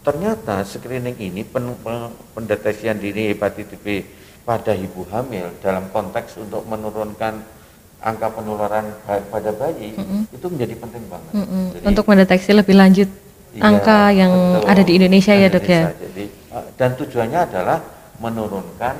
[0.00, 4.06] ternyata screening ini pen, pen, pendeteksian dini hepatitis B
[4.46, 7.59] pada ibu hamil dalam konteks untuk menurunkan
[8.00, 10.22] angka penularan pada bayi mm -hmm.
[10.36, 11.32] itu menjadi penting banget.
[11.36, 11.64] Mm -hmm.
[11.76, 13.08] Jadi, Untuk mendeteksi lebih lanjut
[13.52, 15.82] iya, angka yang betul, ada di Indonesia ya dok ya.
[15.92, 17.78] Jadi eh, dan tujuannya adalah
[18.20, 18.94] menurunkan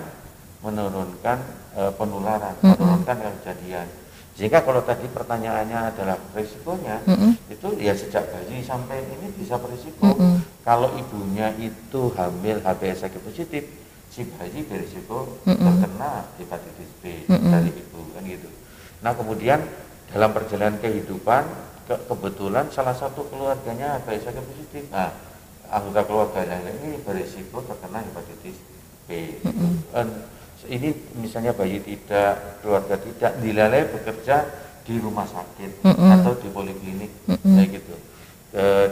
[0.60, 1.38] menurunkan
[1.72, 2.76] uh, penularan, mm -hmm.
[2.76, 3.88] menurunkan kejadian.
[4.36, 7.32] Sehingga kalau tadi pertanyaannya adalah risikonya, mm -hmm.
[7.48, 10.12] itu ya sejak bayi sampai ini bisa berisiko.
[10.12, 10.36] Mm -hmm.
[10.60, 13.64] Kalau ibunya itu hamil HBsAg positif,
[14.12, 15.64] si bayi berisiko mm -hmm.
[15.64, 17.50] terkena hepatitis B mm -hmm.
[17.52, 18.48] dari ibu kan gitu.
[19.00, 19.60] Nah kemudian
[20.12, 21.42] dalam perjalanan kehidupan
[21.88, 24.82] ke, kebetulan salah satu keluarganya HIV positif.
[24.92, 25.10] Nah
[25.70, 28.56] anggota keluarga ini berisiko terkena hepatitis
[29.06, 29.38] B.
[30.60, 34.44] Ini misalnya bayi tidak, keluarga tidak, nilai bekerja
[34.84, 37.94] di rumah sakit atau di poliklinik kayak gitu.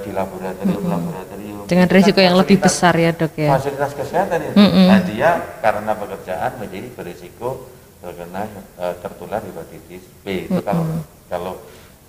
[0.06, 0.86] Di laboratorium mm-hmm.
[0.86, 4.86] laboratorium dengan risiko yang lebih besar ya dok ya fasilitas kesehatan itu mm-hmm.
[4.86, 7.66] nah dia karena pekerjaan menjadi berisiko
[7.98, 8.46] terkena
[8.78, 10.66] uh, tertular hepatitis B itu mm -hmm.
[10.66, 10.84] kalau
[11.26, 11.54] kalau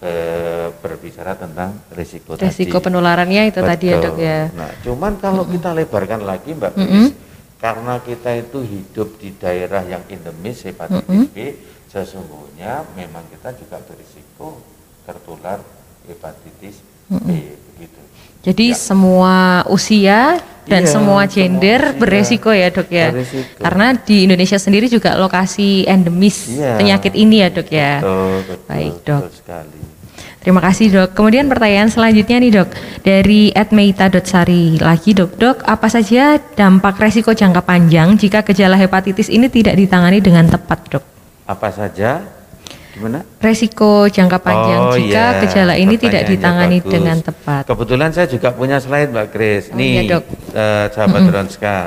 [0.06, 2.86] uh, berbicara tentang risiko risiko tadi.
[2.86, 3.70] penularannya itu Betul.
[3.74, 5.56] tadi ya dok ya nah cuman kalau mm -hmm.
[5.58, 7.08] kita lebarkan lagi mbak mm -hmm.
[7.58, 11.34] karena kita itu hidup di daerah yang endemis hepatitis mm -hmm.
[11.34, 11.38] B
[11.90, 14.62] sesungguhnya memang kita juga berisiko
[15.10, 15.58] tertular
[16.06, 17.26] hepatitis mm -hmm.
[17.26, 17.30] B
[17.74, 18.09] begitu
[18.40, 18.78] jadi ya.
[18.78, 23.10] semua usia dan iya, semua gender semua beresiko ya dok ya.
[23.10, 23.58] Beresiko.
[23.58, 26.78] Karena di Indonesia sendiri juga lokasi endemis iya.
[26.78, 27.92] penyakit ini ya dok ya.
[28.00, 29.24] Betul, betul, Baik dok.
[29.26, 29.80] Betul sekali.
[30.40, 31.10] Terima kasih dok.
[31.20, 32.70] Kemudian pertanyaan selanjutnya nih dok
[33.04, 39.52] dari @meita.sari lagi dok dok apa saja dampak resiko jangka panjang jika gejala hepatitis ini
[39.52, 41.04] tidak ditangani dengan tepat dok?
[41.44, 42.39] Apa saja?
[43.00, 43.24] Gimana?
[43.40, 45.40] Resiko jangka panjang oh, jika iya.
[45.40, 46.92] gejala ini tidak ditangani bagus.
[46.92, 47.64] dengan tepat.
[47.64, 49.68] Kebetulan saya juga punya slide Mbak Grace.
[49.72, 50.24] Oh, Nih, iya, dok.
[50.52, 51.36] Uh, sahabat mm -hmm.
[51.40, 51.78] Ronska.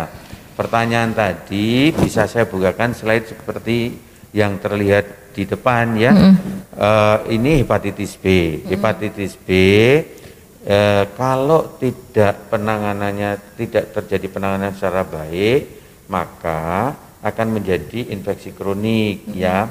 [0.56, 3.92] Pertanyaan tadi bisa saya bukakan slide seperti
[4.32, 6.16] yang terlihat di depan ya.
[6.16, 6.36] Mm -hmm.
[6.80, 8.56] uh, ini hepatitis B.
[8.64, 9.48] Hepatitis B
[10.62, 19.38] eh, kalau tidak penanganannya tidak terjadi penanganan secara baik maka akan menjadi infeksi kronik hmm.
[19.38, 19.70] ya.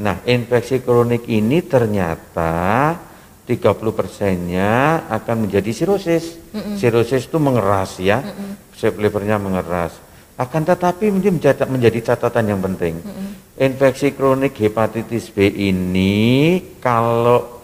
[0.00, 2.96] Nah, infeksi kronik ini ternyata
[3.44, 6.40] 30 persennya akan menjadi sirosis.
[6.54, 8.96] Mm Sirosis itu mengeras ya, mm -mm.
[8.96, 9.92] livernya mengeras.
[10.40, 13.04] Akan tetapi menjadi, menjadi catatan yang penting.
[13.04, 13.28] Mm -mm.
[13.60, 17.62] Infeksi kronik hepatitis B ini kalau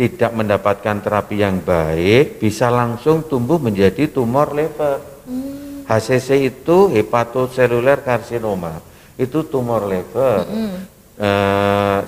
[0.00, 4.96] tidak mendapatkan terapi yang baik bisa langsung tumbuh menjadi tumor liver.
[5.28, 5.84] Hmm.
[5.84, 8.80] HCC itu hepatoseluler karsinoma,
[9.20, 10.48] itu tumor liver.
[10.48, 10.89] Hmm.
[11.20, 11.30] E,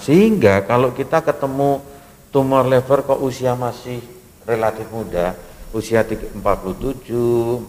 [0.01, 1.85] sehingga kalau kita ketemu
[2.33, 4.01] tumor liver kok usia masih
[4.49, 5.37] relatif muda,
[5.77, 7.69] usia 47,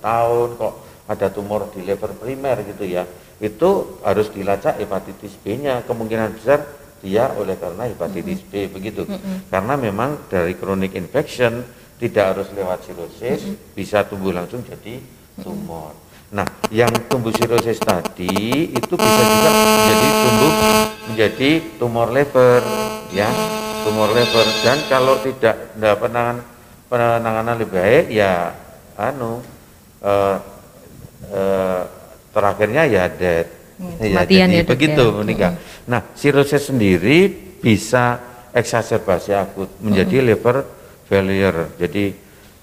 [0.00, 3.04] tahun kok ada tumor di liver primer gitu ya.
[3.36, 5.84] Itu harus dilacak hepatitis B-nya.
[5.84, 6.64] Kemungkinan besar
[7.00, 9.04] dia oleh karena hepatitis B begitu.
[9.48, 11.64] Karena memang dari chronic infection
[12.00, 13.44] tidak harus lewat sirosis,
[13.76, 15.00] bisa tumbuh langsung jadi
[15.44, 15.92] tumor.
[16.30, 20.52] Nah, yang tumbuh sirosis tadi itu bisa juga menjadi tumbuh
[21.10, 22.62] menjadi tumor lever,
[23.10, 23.28] ya,
[23.82, 24.46] tumor lever.
[24.62, 26.46] Dan kalau tidak ada penanganan
[26.86, 28.54] penanganan lebih baik, ya,
[28.94, 29.42] anu,
[30.06, 30.36] uh,
[31.34, 31.82] uh,
[32.30, 35.16] terakhirnya ya dead Hmm, ya, jadi ya, begitu ya.
[35.16, 35.52] menikah.
[35.56, 35.88] Hmm.
[35.88, 37.32] Nah, sirosis sendiri
[37.64, 38.20] bisa
[38.52, 40.26] eksaserbasi akut menjadi hmm.
[40.28, 40.56] liver
[41.08, 41.72] failure.
[41.80, 42.12] Jadi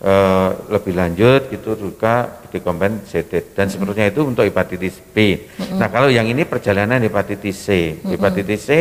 [0.03, 3.73] uh, lebih lanjut itu juga decompensated dan hmm.
[3.73, 5.47] seterusnya itu untuk hepatitis B.
[5.57, 5.81] Hmm.
[5.81, 7.97] Nah, kalau yang ini perjalanan hepatitis C.
[7.97, 8.13] Hmm.
[8.13, 8.71] Hepatitis C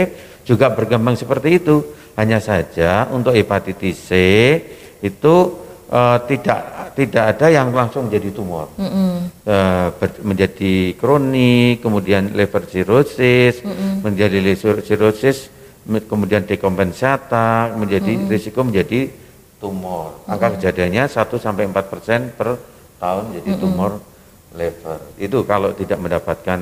[0.44, 1.76] juga berkembang seperti itu.
[2.16, 4.12] Hanya saja untuk hepatitis C
[5.04, 5.34] itu
[5.92, 9.12] uh, tidak tidak ada yang langsung menjadi tumor, mm -hmm.
[9.44, 9.88] uh,
[10.24, 13.92] menjadi kronik, kemudian liver cirrhosis, mm -hmm.
[14.00, 15.52] menjadi liver cirrhosis,
[16.08, 18.32] kemudian dekompensata, menjadi mm -hmm.
[18.32, 19.25] risiko menjadi
[19.60, 20.22] tumor.
[20.28, 20.54] Angka mm -hmm.
[20.60, 22.56] kejadiannya 1 sampai empat persen per
[23.00, 23.62] tahun jadi mm -hmm.
[23.62, 23.92] tumor
[24.56, 24.98] liver.
[25.20, 26.58] Itu kalau tidak mendapatkan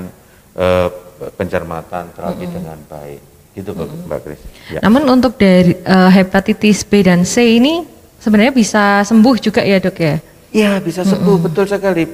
[0.58, 0.88] uh,
[1.34, 2.56] pencermatan terapi mm -hmm.
[2.56, 3.20] dengan baik.
[3.54, 4.06] Gitu mm -hmm.
[4.10, 4.40] Mbak Kris.
[4.70, 4.80] Ya.
[4.82, 7.86] Namun untuk dari uh, hepatitis B dan C ini
[8.24, 10.16] sebenarnya bisa sembuh juga ya dok ya?
[10.54, 11.46] Iya bisa sembuh, mm-hmm.
[11.50, 12.04] betul sekali.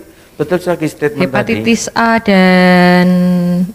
[0.41, 2.01] Betul sekali statement Hepatitis tadi.
[2.01, 3.09] A dan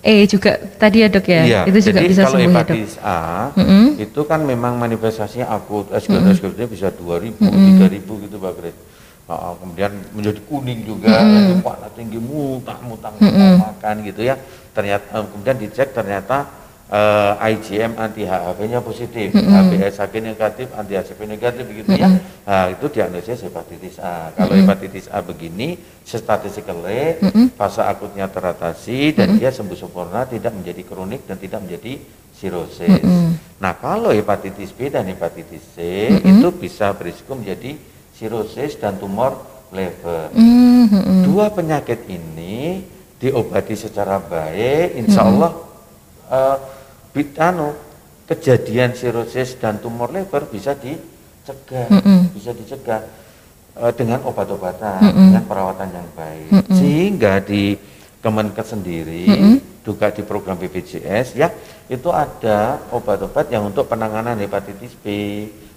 [0.01, 1.41] E juga tadi ya dok ya?
[1.45, 3.06] Iya, itu juga jadi bisa kalau sembuh hepatitis ya, dok?
[3.06, 3.17] A
[3.54, 3.86] mm-hmm.
[4.01, 6.73] itu kan memang manifestasinya akut, sklerodermanya mm-hmm.
[6.73, 7.86] bisa 2000, mm-hmm.
[8.10, 8.80] 3000 gitu Mbak Grace.
[9.25, 11.62] Nah, kemudian menjadi kuning juga, mm-hmm.
[11.62, 13.54] warna tinggi mutang-mutang mm-hmm.
[13.62, 14.34] makan gitu ya.
[14.73, 19.53] Ternyata kemudian dicek ternyata uh, IgM anti HHV-nya positif, mm -hmm.
[19.73, 22.13] HBsAg negatif, anti HCV negatif begitu mm -hmm.
[22.13, 22.45] ya.
[22.45, 24.29] Nah, itu diagnosis hepatitis A.
[24.33, 24.67] Kalau mm -hmm.
[24.69, 27.45] hepatitis A begini, statistically mm -hmm.
[27.57, 29.41] fase akutnya teratasi dan mm -hmm.
[29.41, 31.93] dia sembuh sempurna, tidak menjadi kronik dan tidak menjadi
[32.35, 33.01] sirosis.
[33.01, 33.29] Mm -hmm.
[33.63, 35.77] Nah, kalau hepatitis B dan hepatitis C
[36.11, 36.31] mm -hmm.
[36.37, 37.73] itu bisa berisiko menjadi
[38.13, 39.41] sirosis dan tumor
[39.73, 40.29] liver.
[40.37, 41.21] Mm -hmm.
[41.25, 42.83] Dua penyakit ini
[43.17, 45.74] diobati secara baik, insya Allah mm -hmm.
[46.29, 46.57] Uh,
[47.39, 47.75] anu
[48.25, 52.21] kejadian sirosis dan tumor liver bisa dicegah, mm -mm.
[52.33, 53.01] bisa dicegah
[53.77, 55.25] uh, dengan obat-obatan, mm -mm.
[55.29, 56.49] dengan perawatan yang baik.
[56.49, 56.75] Mm -mm.
[56.75, 57.77] Sehingga di
[58.25, 59.55] Kemenkes sendiri, mm -mm.
[59.85, 61.53] juga di program BPJS ya,
[61.85, 65.05] itu ada obat-obat yang untuk penanganan hepatitis B.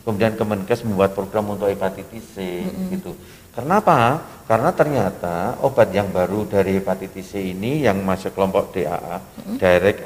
[0.09, 2.89] Kemudian Kemenkes membuat program untuk hepatitis C mm -mm.
[2.97, 3.13] gitu.
[3.53, 4.25] Kenapa?
[4.49, 9.57] Karena ternyata obat yang baru dari hepatitis C ini yang masuk kelompok DAA, mm-hmm.
[9.61, 10.01] direct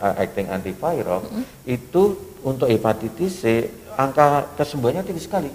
[0.00, 1.44] uh, acting antiviral, mm-hmm.
[1.68, 5.52] itu untuk hepatitis C angka kesembuhannya tinggi sekali.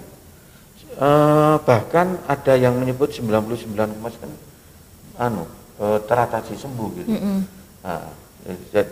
[0.94, 3.58] Uh, bahkan ada yang menyebut 99
[4.06, 4.30] sekian
[5.18, 5.42] anu
[5.82, 7.10] uh, teratasi sembuh gitu.
[7.10, 7.38] Mm-hmm.
[7.82, 8.06] Nah,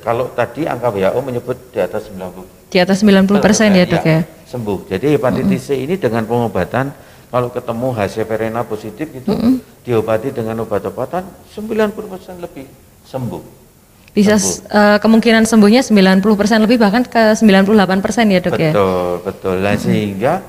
[0.02, 4.10] kalau tadi angka WHO menyebut di atas 90 di atas 90 persen ya dok ya,
[4.10, 4.90] ya sembuh.
[4.90, 5.78] Jadi hepatitis mm-hmm.
[5.78, 6.90] C ini dengan pengobatan
[7.36, 9.84] kalau ketemu hasil verena positif itu mm -hmm.
[9.84, 11.20] diobati dengan obat-obatan
[11.52, 12.64] 90% lebih
[13.04, 13.42] sembuh.
[14.16, 14.72] Bisa sembuh.
[14.72, 18.72] Uh, kemungkinan sembuhnya 90% lebih bahkan ke 98% ya dok betul, ya?
[18.72, 19.56] Betul, betul.
[19.60, 19.84] Nah, mm -hmm.
[19.84, 20.40] sehingga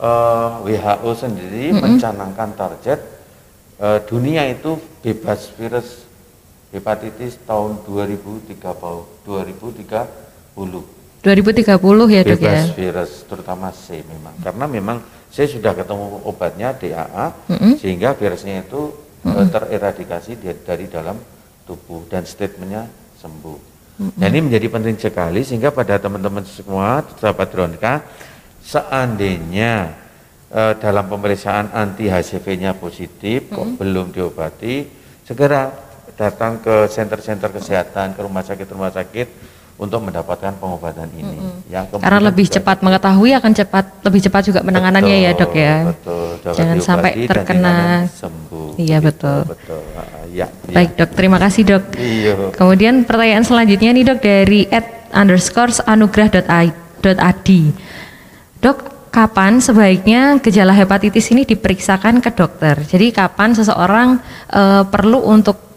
[0.00, 1.82] uh, eh, WHO sendiri mm -hmm.
[1.84, 3.04] mencanangkan target
[3.84, 6.08] uh, dunia itu bebas virus
[6.72, 8.56] hepatitis tahun 2030.
[8.56, 9.84] 2030.
[11.20, 12.64] 2030 ya dok bebas ya?
[12.64, 14.32] Bebas virus terutama C memang.
[14.40, 17.72] Karena memang saya sudah ketemu obatnya DAA mm -hmm.
[17.78, 18.90] sehingga virusnya itu
[19.22, 19.46] mm -hmm.
[19.54, 20.32] tereradikasi
[20.66, 21.16] dari dalam
[21.64, 22.90] tubuh dan statementnya
[23.22, 23.58] sembuh.
[23.58, 24.18] Mm -hmm.
[24.18, 28.02] Nah, ini menjadi penting sekali sehingga pada teman-teman semua sahabat Dronka
[28.60, 29.94] seandainya
[30.50, 33.56] uh, dalam pemeriksaan anti HCV-nya positif mm -hmm.
[33.56, 34.84] kok belum diobati
[35.22, 35.70] segera
[36.18, 39.28] datang ke center-center kesehatan ke rumah sakit-rumah sakit
[39.80, 41.40] untuk mendapatkan pengobatan ini.
[41.40, 41.72] Mm-mm.
[41.72, 45.88] Ya, kemudian Karena lebih cepat mengetahui akan cepat lebih cepat juga penanganannya ya dok ya.
[45.88, 46.26] Betul.
[46.52, 48.76] Jangan sampai terkena- sembuh.
[48.76, 49.48] Iya, betul.
[49.48, 49.80] Betul.
[49.96, 50.74] Ah, ya, ya.
[50.76, 51.82] Baik dok, terima kasih dok.
[51.96, 52.52] Iya.
[52.52, 57.48] Kemudian pertanyaan selanjutnya nih dok dari at underscore anugrah.id.
[58.60, 62.84] Dok, kapan sebaiknya gejala hepatitis ini diperiksakan ke dokter?
[62.84, 64.20] Jadi kapan seseorang
[64.52, 65.69] eh, perlu untuk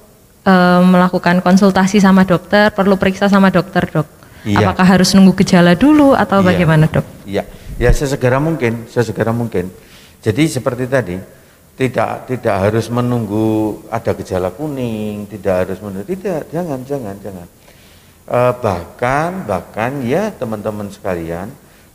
[0.44, 4.08] eh, melakukan konsultasi sama dokter, perlu periksa sama dokter dok?
[4.44, 4.72] Iya.
[4.72, 6.48] Apakah harus nunggu gejala dulu atau Iya.
[6.52, 7.06] bagaimana dok?
[7.24, 7.44] Iya,
[7.80, 9.72] ya sesegera mungkin, sesegera mungkin.
[10.20, 11.16] Jadi seperti tadi,
[11.80, 17.48] tidak tidak harus menunggu ada gejala kuning, tidak harus menunggu, tidak, jangan, jangan, jangan.
[18.24, 21.52] Eh, bahkan, bahkan ya teman-teman sekalian,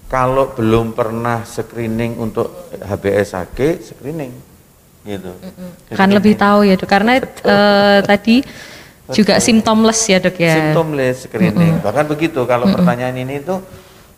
[0.09, 4.33] kalau belum pernah screening untuk HBsAg, screening,
[5.09, 5.33] gitu.
[5.97, 8.45] Kan lebih tahu ya dok, karena eh, tadi
[9.09, 10.55] juga simptomless ya dok ya.
[10.55, 11.81] Symptomless screening.
[11.81, 13.57] Bahkan begitu kalau pertanyaan ini itu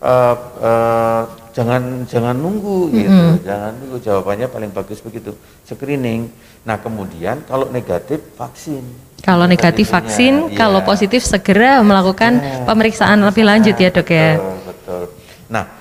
[0.03, 1.23] eh, eh,
[1.55, 6.27] jangan jangan nunggu gitu, jangan nunggu jawabannya paling bagus begitu screening.
[6.67, 8.83] Nah kemudian kalau negatif vaksin.
[9.21, 10.57] Kalau negatif vaksin, iya.
[10.57, 12.65] kalau positif segera melakukan Segera.
[12.65, 14.41] pemeriksaan lebih lanjut ya dok ya.
[14.41, 15.03] Betul, betul.
[15.53, 15.80] Nah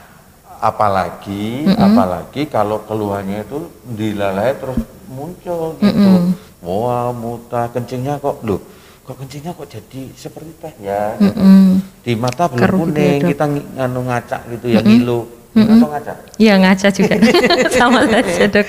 [0.59, 8.59] apalagi apalagi kalau keluhannya itu dilalai terus muncul gitu, mual, muntah, kencingnya kok, loh,
[9.01, 11.15] kok kencingnya kok jadi seperti teh ya?
[11.17, 11.33] gitu.
[11.33, 11.71] Mm.
[11.99, 13.29] di mata belum Keruh gitu kuning Dok.
[13.29, 15.19] kita ng- nganu ngaca gitu ya ngilu
[15.49, 17.13] atau ngaca Iya ngaca juga,
[17.79, 18.67] sama saja dok.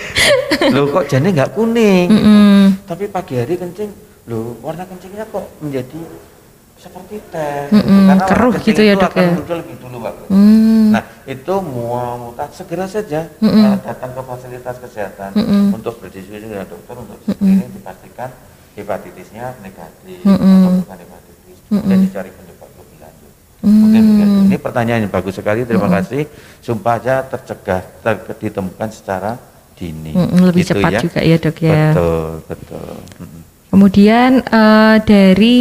[0.73, 2.65] loh kok jane nggak kuning Mm.
[2.85, 3.91] tapi pagi hari kencing
[4.27, 6.01] loh warna kencingnya kok menjadi
[6.77, 9.29] seperti teh Mm-mm, karena warna keruh kencing gitu ya, Dok, ya?
[9.35, 10.13] muncul lebih dulu Pak.
[10.25, 10.39] Mm.
[10.41, 10.80] nah
[11.31, 13.63] itu mual muntah segera saja Mm-mm.
[13.63, 15.65] uh, datang ke fasilitas kesehatan Mm-mm.
[15.73, 18.35] untuk berdiskusi dengan dokter untuk screening dipastikan
[18.75, 20.43] hepatitisnya negatif Mm-mm.
[20.59, 23.77] atau bukan hepatitis dan dicari penyebab lebih lanjut Mm.
[23.77, 24.39] Mungkin begitu.
[24.49, 25.69] Ini pertanyaan yang bagus sekali.
[25.69, 26.25] Terima kasih.
[26.59, 29.37] Sumpah aja tercegah, ter- ditemukan secara
[29.77, 30.17] dini.
[30.17, 31.83] Mm, lebih Gitu cepat juga ya dok ya.
[31.93, 32.93] Betul, betul.
[33.21, 33.41] Mm.
[33.69, 35.61] Kemudian eh, dari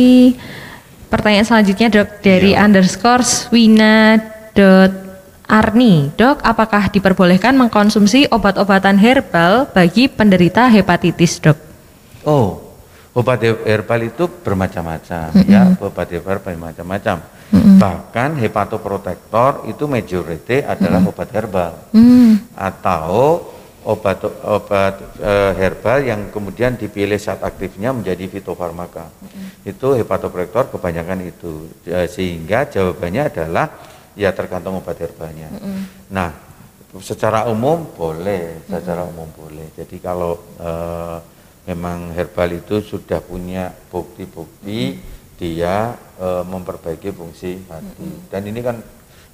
[1.05, 2.63] pertanyaan selanjutnya dok dari Iya.
[2.63, 4.15] underscore swina
[4.55, 5.08] dot
[5.49, 11.57] Arni, dok, apakah diperbolehkan mengkonsumsi obat-obatan herbal bagi penderita hepatitis, dok?
[12.21, 12.61] Oh,
[13.17, 17.17] obat he- herbal itu bermacam-macam ya, obat herbal bermacam-macam.
[17.81, 23.41] Bahkan hepatoprotektor itu majority adalah obat herbal Hmm, atau
[23.89, 29.09] obat obat eh, herbal yang kemudian dipilih saat aktifnya menjadi fitofarmaka.
[29.65, 31.73] Itu hepatoprotektor kebanyakan itu.
[31.89, 33.65] Eh, sehingga jawabannya adalah
[34.19, 35.47] ya tergantung obat herbalnya.
[36.11, 36.35] Nah,
[36.99, 39.71] secara umum boleh, secara umum boleh.
[39.79, 41.17] Jadi kalau eh,
[41.71, 44.99] memang herbal itu sudah punya bukti-bukti
[45.39, 48.27] dia eh, memperbaiki fungsi hati.
[48.27, 48.75] Dan ini kan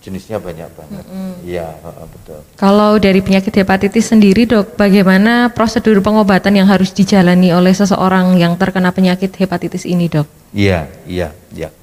[0.06, 1.02] jenisnya banyak banget.
[1.42, 2.40] Iya, heeh, betul.
[2.62, 8.54] Kalau dari penyakit hepatitis sendiri, dok, bagaimana prosedur pengobatan yang harus dijalani oleh seseorang yang
[8.54, 10.30] terkena penyakit hepatitis ini, dok?
[10.54, 11.74] Iya, iya, iya.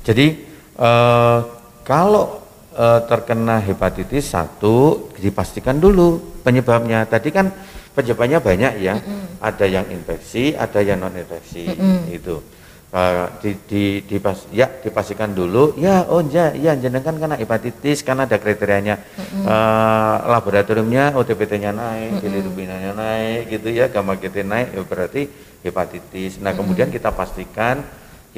[0.00, 0.48] Jadi
[0.80, 1.40] eh,
[1.88, 2.44] kalau
[2.76, 7.08] eh, terkena hepatitis satu dipastikan dulu penyebabnya.
[7.08, 7.48] Tadi kan
[7.96, 8.94] penyebabnya banyak ya.
[9.40, 11.64] Ada yang infeksi, ada yang non infeksi.
[12.12, 12.44] Itu
[12.88, 15.76] Eh, di, di, dipas- ya dipastikan dulu.
[15.76, 18.96] Ya, oh ya, ya jenengan kena hepatitis karena ada kriterianya.
[19.44, 25.28] Eh, laboratoriumnya OTPT-nya naik, bilirubinanya naik, gitu ya, gamma GT naik, ya berarti
[25.60, 26.40] hepatitis.
[26.40, 27.84] Nah, kemudian kita pastikan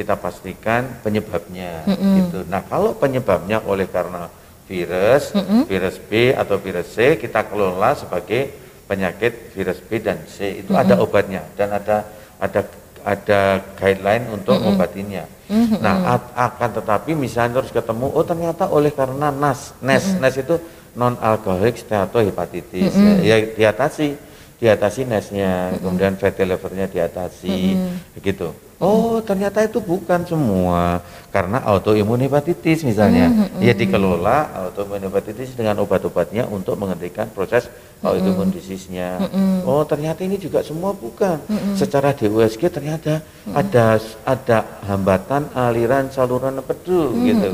[0.00, 1.84] kita pastikan penyebabnya
[2.16, 2.38] gitu.
[2.48, 4.32] Nah, kalau penyebabnya oleh karena
[4.64, 5.36] virus,
[5.66, 8.48] virus B atau virus C kita kelola sebagai
[8.88, 10.64] penyakit virus B dan C.
[10.64, 11.96] Itu ada obatnya dan ada
[12.40, 12.60] ada
[13.00, 13.40] ada
[13.76, 15.24] guideline untuk mengobatinya.
[15.80, 19.72] Nah, a- akan tetapi misalnya terus ketemu oh ternyata oleh karena NAS.
[19.80, 20.54] NAS, NAS itu
[20.94, 22.92] non alkoholik steatohepatitis.
[22.94, 24.06] Ya, ya diatasi
[24.60, 27.56] diatasi NAS-nya, kemudian fatty livernya diatasi,
[28.14, 28.52] begitu.
[28.80, 33.28] Oh, ternyata itu bukan semua karena autoimun hepatitis misalnya.
[33.60, 37.68] Ya dikelola autoimun hepatitis dengan obat-obatnya untuk menghentikan proses
[38.00, 39.20] autoimun disease-nya.
[39.68, 41.36] Oh, ternyata ini juga semua bukan.
[41.76, 43.20] Secara DUSG ternyata
[43.52, 44.58] ada ada
[44.88, 47.48] hambatan aliran saluran empedu gitu.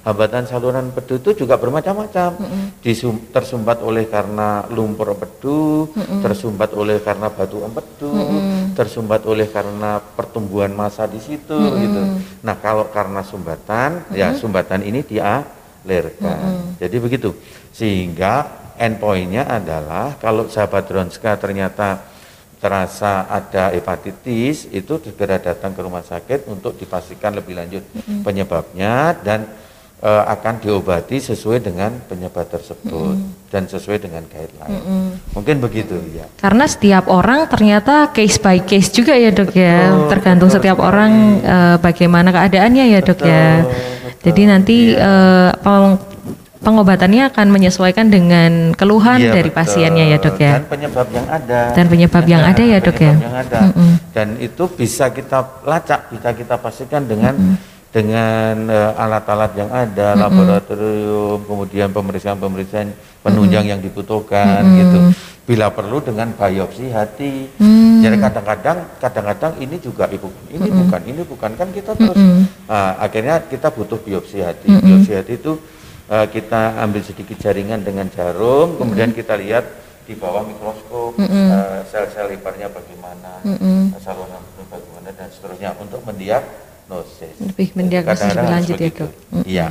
[0.00, 2.40] Hambatan saluran empedu itu juga bermacam-macam.
[2.80, 5.92] Disum- tersumbat oleh karena lumpur empedu,
[6.24, 8.08] tersumbat oleh karena batu empedu,
[8.80, 12.02] tersumbat oleh karena pertumbuhan massa di situ gitu.
[12.40, 16.80] Nah, kalau karena sumbatan, ya sumbatan ini dialirkan.
[16.80, 17.36] Jadi begitu.
[17.76, 18.48] Sehingga
[18.80, 22.08] endpointnya adalah kalau sahabat Ronska ternyata
[22.56, 27.84] terasa ada hepatitis itu segera datang ke rumah sakit untuk dipastikan lebih lanjut
[28.24, 29.44] penyebabnya dan
[30.00, 33.52] uh, akan diobati sesuai dengan penyebab tersebut mm.
[33.52, 34.80] dan sesuai dengan guideline.
[34.80, 36.26] Mm Mungkin begitu ya.
[36.40, 40.76] Karena setiap orang ternyata case by case juga ya dok ya, betul, tergantung betul, setiap
[40.80, 40.90] betul.
[40.90, 41.12] orang
[41.44, 43.46] uh, bagaimana keadaannya ya dok ya.
[43.62, 45.54] Betul, Jadi nanti iya.
[45.54, 45.96] uh,
[46.60, 49.58] pengobatannya akan menyesuaikan dengan keluhan iya, dari betul.
[49.64, 50.54] pasiennya ya dok ya.
[50.60, 51.60] Dan penyebab yang ada.
[51.72, 53.14] Dan penyebab yang ada ya dok ya.
[53.16, 53.58] Yang ada.
[53.60, 53.92] Mm -mm.
[54.12, 59.70] Dan itu bisa kita lacak, bisa kita pastikan dengan mm -mm dengan uh, alat-alat yang
[59.70, 60.22] ada, mm -hmm.
[60.22, 62.94] laboratorium, kemudian pemeriksaan-pemeriksaan
[63.26, 63.72] penunjang mm -hmm.
[63.74, 64.78] yang dibutuhkan mm -hmm.
[64.78, 64.98] gitu.
[65.50, 67.50] Bila perlu dengan biopsi hati.
[67.58, 67.98] Mm -hmm.
[68.06, 70.80] Jadi kadang-kadang kadang-kadang ini juga ibu ini mm -hmm.
[70.86, 72.42] bukan, ini bukan kan kita terus mm -hmm.
[72.70, 74.70] uh, akhirnya kita butuh biopsi hati.
[74.70, 74.86] Mm -hmm.
[74.86, 75.52] Biopsi hati itu
[76.06, 79.26] uh, kita ambil sedikit jaringan dengan jarum, kemudian mm -hmm.
[79.26, 79.66] kita lihat
[80.06, 81.46] di bawah mikroskop mm -hmm.
[81.50, 83.82] uh, sel-sel liparnya bagaimana, mm -hmm.
[83.98, 85.98] saluran bagaimana dan seterusnya untuk
[86.90, 87.34] mendiagnosis diagnosis.
[87.38, 89.10] Lebih mendiagnosis lebih lanjut ya dok.
[89.46, 89.66] Iya.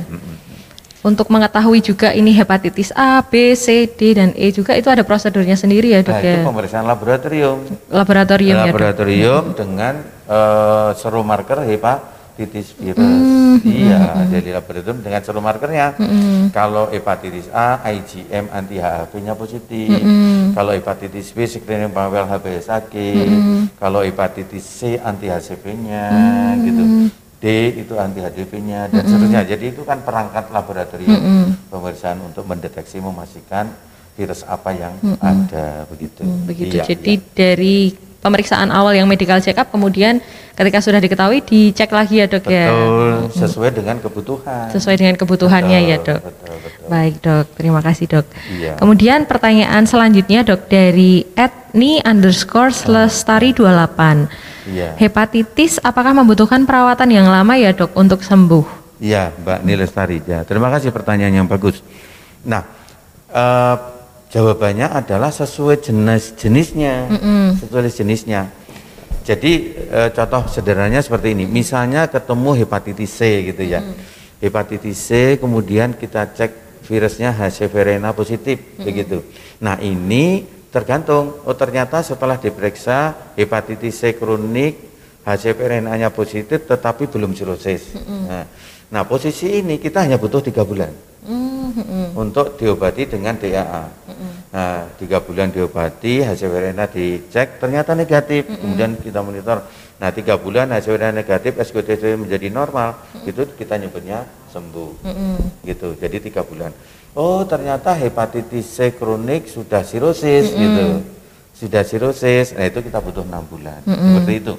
[1.00, 5.56] Untuk mengetahui juga ini hepatitis A, B, C, D dan E juga itu ada prosedurnya
[5.56, 6.36] sendiri ya dok nah, ya.
[6.44, 7.58] Itu pemeriksaan laboratorium.
[7.88, 9.94] Laboratorium, laboratorium ya Laboratorium dengan
[10.28, 13.02] uh, serum marker hepa hepatitis virus.
[13.02, 15.86] Mm, iya, mm, jadi laboratorium dengan seluruh markernya.
[15.98, 19.90] Mm, Kalau hepatitis A, IgM anti HAV-nya positif.
[19.90, 22.94] Mm, Kalau hepatitis B, screening Powell HBsAg.
[22.94, 26.82] Mm, Kalau hepatitis C, anti HCV-nya, mm, gitu.
[27.40, 27.46] D
[27.80, 29.40] itu anti HDV-nya dan mm, seterusnya.
[29.48, 33.72] Jadi itu kan perangkat laboratorium mm, pemeriksaan untuk mendeteksi memastikan
[34.14, 36.20] virus apa yang mm, ada begitu.
[36.20, 36.74] Mm, begitu.
[36.78, 37.28] Iya, Jadi iya.
[37.32, 37.76] dari
[38.20, 40.20] pemeriksaan awal yang medical check up kemudian
[40.52, 45.14] ketika sudah diketahui dicek lagi ya dok betul, ya betul sesuai dengan kebutuhan sesuai dengan
[45.16, 46.86] kebutuhannya betul, ya dok betul, betul.
[46.92, 48.26] baik dok terima kasih dok
[48.60, 48.72] iya.
[48.76, 54.94] kemudian pertanyaan selanjutnya dok dari etni underscore selestari 28 iya.
[55.00, 60.20] hepatitis apakah membutuhkan perawatan yang lama ya dok untuk sembuh Iya, Mbak Nilestari.
[60.28, 61.80] Ya, terima kasih pertanyaan yang bagus.
[62.44, 62.68] Nah,
[63.32, 63.99] uh,
[64.30, 67.46] Jawabannya adalah sesuai jenis-jenisnya, mm -hmm.
[67.58, 68.46] sesuai jenisnya.
[69.26, 73.94] Jadi e, contoh sederhananya seperti ini, misalnya ketemu hepatitis C gitu ya, mm.
[74.38, 78.86] hepatitis C, kemudian kita cek virusnya HCV rena positif, mm.
[78.86, 79.18] begitu.
[79.66, 84.78] Nah ini tergantung, oh ternyata setelah diperiksa hepatitis C kronik,
[85.26, 87.98] HCV rena-nya positif, tetapi belum sirosis.
[87.98, 88.30] Mm.
[88.30, 88.46] Nah,
[88.94, 91.10] nah posisi ini kita hanya butuh tiga bulan
[91.70, 92.18] mm-hmm.
[92.18, 93.84] untuk diobati dengan DAA.
[93.86, 94.30] Mm-hmm.
[94.50, 98.60] Nah, tiga bulan diobati, hasil RNA dicek ternyata negatif, mm-hmm.
[98.60, 99.62] kemudian kita monitor.
[100.00, 103.30] Nah, tiga bulan hasil RNA negatif, SGTC menjadi normal, mm-hmm.
[103.30, 105.36] itu kita nyebutnya sembuh, mm-hmm.
[105.70, 105.88] gitu.
[105.94, 106.74] Jadi tiga bulan.
[107.14, 110.62] Oh, ternyata hepatitis C kronik sudah sirosis, mm-hmm.
[110.62, 110.86] gitu.
[111.60, 114.06] Sudah sirosis, nah itu kita butuh enam bulan, mm-hmm.
[114.16, 114.54] seperti itu.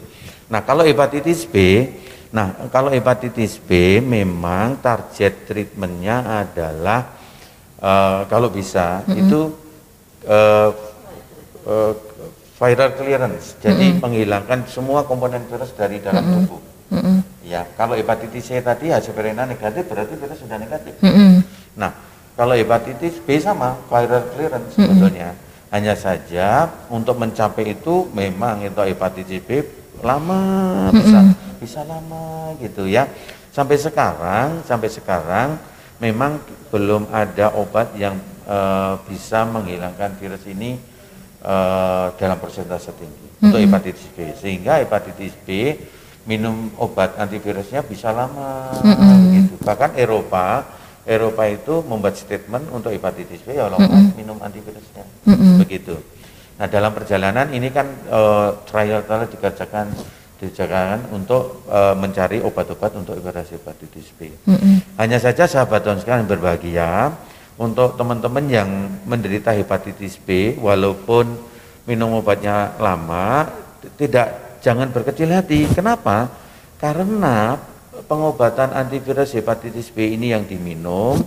[0.51, 1.87] Nah, kalau hepatitis B
[2.31, 7.11] Nah, kalau hepatitis B memang target treatmentnya adalah
[7.83, 9.21] uh, kalau bisa mm -hmm.
[9.27, 9.41] itu
[10.31, 10.69] uh,
[11.67, 11.93] uh,
[12.55, 13.99] viral clearance, jadi mm -hmm.
[13.99, 16.35] menghilangkan semua komponen virus dari dalam mm -hmm.
[16.47, 16.61] tubuh.
[16.95, 17.17] Mm -hmm.
[17.43, 20.95] Ya, kalau hepatitis C tadi hasil perena negatif berarti virus sudah negatif.
[21.03, 21.31] Mm -hmm.
[21.75, 21.91] Nah,
[22.39, 24.87] kalau hepatitis B sama viral clearance mm -hmm.
[24.87, 25.31] sebetulnya.
[25.71, 29.63] Hanya saja untuk mencapai itu memang itu hepatitis B
[30.03, 33.05] lama mm -hmm bisa lama gitu ya.
[33.53, 35.61] Sampai sekarang, sampai sekarang
[36.01, 36.41] memang
[36.73, 38.17] belum ada obat yang
[38.49, 40.81] uh, bisa menghilangkan virus ini
[41.45, 43.45] uh, dalam persentase tinggi mm -hmm.
[43.45, 44.17] untuk hepatitis B.
[44.33, 45.77] Sehingga hepatitis B
[46.25, 49.19] minum obat antivirusnya bisa lama mm -hmm.
[49.37, 49.55] gitu.
[49.61, 50.65] Bahkan Eropa
[51.05, 54.05] Eropa itu membuat statement untuk hepatitis B ya mm -hmm.
[54.17, 55.05] minum antivirusnya.
[55.29, 55.53] Mm -hmm.
[55.61, 55.95] Begitu.
[56.61, 59.89] Nah, dalam perjalanan ini kan uh, trial trial dikerjakan
[60.41, 64.33] dijalankan untuk e, mencari obat-obat untuk hepatitis B.
[64.49, 64.75] Mm -hmm.
[64.97, 67.13] Hanya saja sahabat dan sekalian berbahagia
[67.61, 68.69] untuk teman-teman yang
[69.05, 71.29] menderita hepatitis B walaupun
[71.85, 73.53] minum obatnya lama
[74.01, 75.69] tidak jangan berkecil hati.
[75.69, 76.29] Kenapa?
[76.81, 77.57] Karena
[78.09, 81.21] pengobatan antivirus hepatitis B ini yang diminum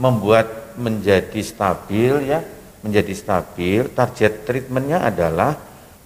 [0.00, 2.40] membuat menjadi stabil ya,
[2.80, 3.92] menjadi stabil.
[3.92, 5.54] Target treatmentnya adalah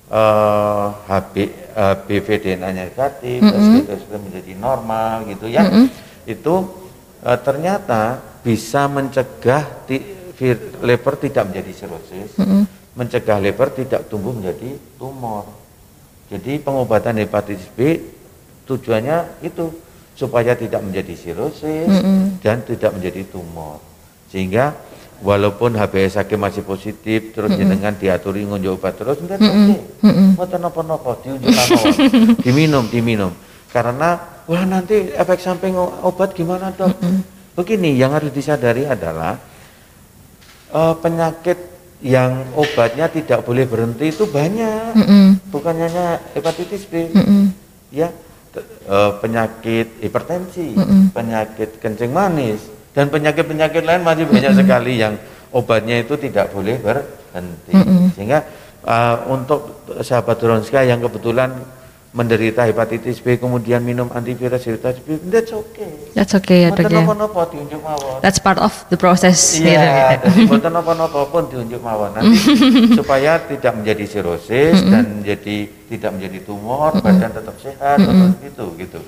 [0.08, 1.34] uh, HB
[1.76, 3.78] uh, BVDNA-nya negatif, mm -hmm.
[3.86, 5.68] sudah menjadi normal gitu ya.
[5.68, 5.86] Mm -hmm.
[6.28, 6.54] Itu
[7.24, 9.84] uh, ternyata bisa mencegah
[10.84, 12.62] liver tidak menjadi sirosis, mm -hmm.
[12.96, 15.44] mencegah liver tidak tumbuh menjadi tumor.
[16.28, 17.96] Jadi pengobatan hepatitis B
[18.68, 19.72] tujuannya itu
[20.12, 22.20] supaya tidak menjadi sirosis mm -hmm.
[22.44, 23.80] dan tidak menjadi tumor.
[24.28, 24.76] Sehingga
[25.18, 27.60] walaupun HBsAg masih positif terus mm -hmm.
[27.66, 30.38] jenengan diaturi ngunjuk obat terus enggak mm -hmm.
[30.38, 31.50] oke napa-napa diunjuk
[32.46, 33.32] diminum diminum
[33.74, 37.20] karena wah nanti efek samping obat gimana dok mm -hmm.
[37.58, 39.36] begini yang harus disadari adalah
[40.70, 45.50] eh, penyakit yang obatnya tidak boleh berhenti itu banyak, Mm-mm.
[45.50, 47.50] bukan hanya hepatitis B, Mm-mm.
[47.90, 48.14] ya
[48.54, 51.10] Te- eh, penyakit hipertensi, Mm-mm.
[51.10, 52.62] penyakit kencing manis,
[52.98, 55.14] dan penyakit-penyakit lain masih banyak sekali yang
[55.54, 57.70] obatnya itu tidak boleh berhenti.
[57.70, 58.10] Mm-mm.
[58.18, 58.42] Sehingga
[58.82, 61.54] eh, untuk sahabat Ronska yang kebetulan
[62.10, 65.92] menderita hepatitis B kemudian minum antivirus hepatitis B, that's okay.
[66.10, 67.06] That's okay ya dok ya.
[67.06, 68.18] napa-napa diunjuk mawon.
[68.18, 69.54] That's part of the process.
[69.54, 70.26] gitu, Iya, gitu.
[70.26, 72.10] jadi mboten napa-napa pun diunjuk mawon.
[72.18, 72.34] Nanti
[72.98, 79.00] supaya tidak menjadi sirosis dan jadi tidak menjadi tumor, badan tetap sehat, tetap gitu gitu.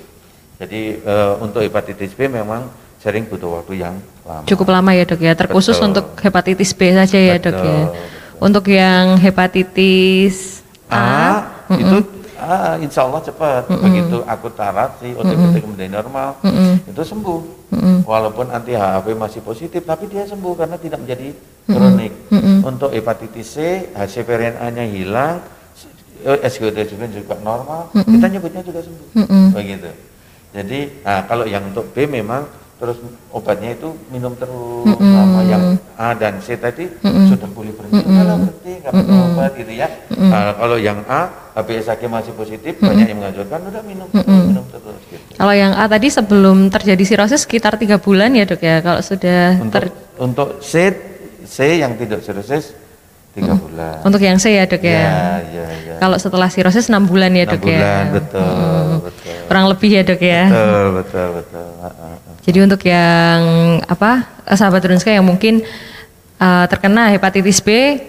[0.63, 2.71] Jadi eh, untuk hepatitis B memang
[3.01, 3.97] sering butuh waktu yang
[4.29, 4.45] lama.
[4.45, 5.33] Cukup lama ya dok ya.
[5.33, 5.89] Terkhusus Betul.
[5.89, 7.81] untuk hepatitis B saja ya dok ya.
[7.89, 10.97] Betul, Untuk yang hepatitis A,
[11.69, 11.97] A itu
[12.41, 13.69] ah, insya Allah cepat.
[13.69, 16.37] Begitu akut tarasi OTPT kemudian normal
[16.85, 17.41] itu sembuh.
[18.05, 21.33] Walaupun anti HPV masih positif tapi dia sembuh karena tidak menjadi
[21.69, 22.13] kronik.
[22.65, 23.57] Untuk hepatitis C
[23.97, 25.41] HCV RNA nya hilang
[26.21, 27.93] eh, SGOT juga normal.
[27.97, 29.09] Kita nyebutnya juga sembuh.
[29.57, 29.89] Begitu.
[30.51, 32.97] Jadi nah, kalau yang untuk B memang terus
[33.29, 38.09] obatnya itu minum terus sama yang A dan C tadi sudah boleh berhenti.
[38.09, 39.89] Udahlah berhenti nggak perlu obat gitu ya.
[40.17, 41.29] Nah, kalau yang A
[41.61, 45.25] HbSAg masih positif banyak yang menganjurkan udah minum terus minum terus gitu.
[45.37, 48.81] Kalau yang A tadi sebelum terjadi sirosis sekitar tiga bulan ya dok ya.
[48.81, 50.73] Kalau sudah untuk ter- untuk C
[51.45, 52.73] C yang tidak sirosis
[53.37, 54.01] tiga bulan.
[54.09, 54.91] Untuk yang C ya dok ya.
[54.97, 55.95] ya ya ya.
[56.01, 57.77] Kalau setelah sirosis enam bulan ya dok ya.
[57.77, 58.53] bulan betul
[59.05, 59.37] betul.
[59.53, 60.43] Kurang lebih ya dok ya.
[60.49, 61.69] betul betul betul.
[62.41, 63.41] Jadi untuk yang
[63.85, 65.61] apa eh, sahabat Runska yang mungkin
[66.37, 68.01] eh, terkena hepatitis B,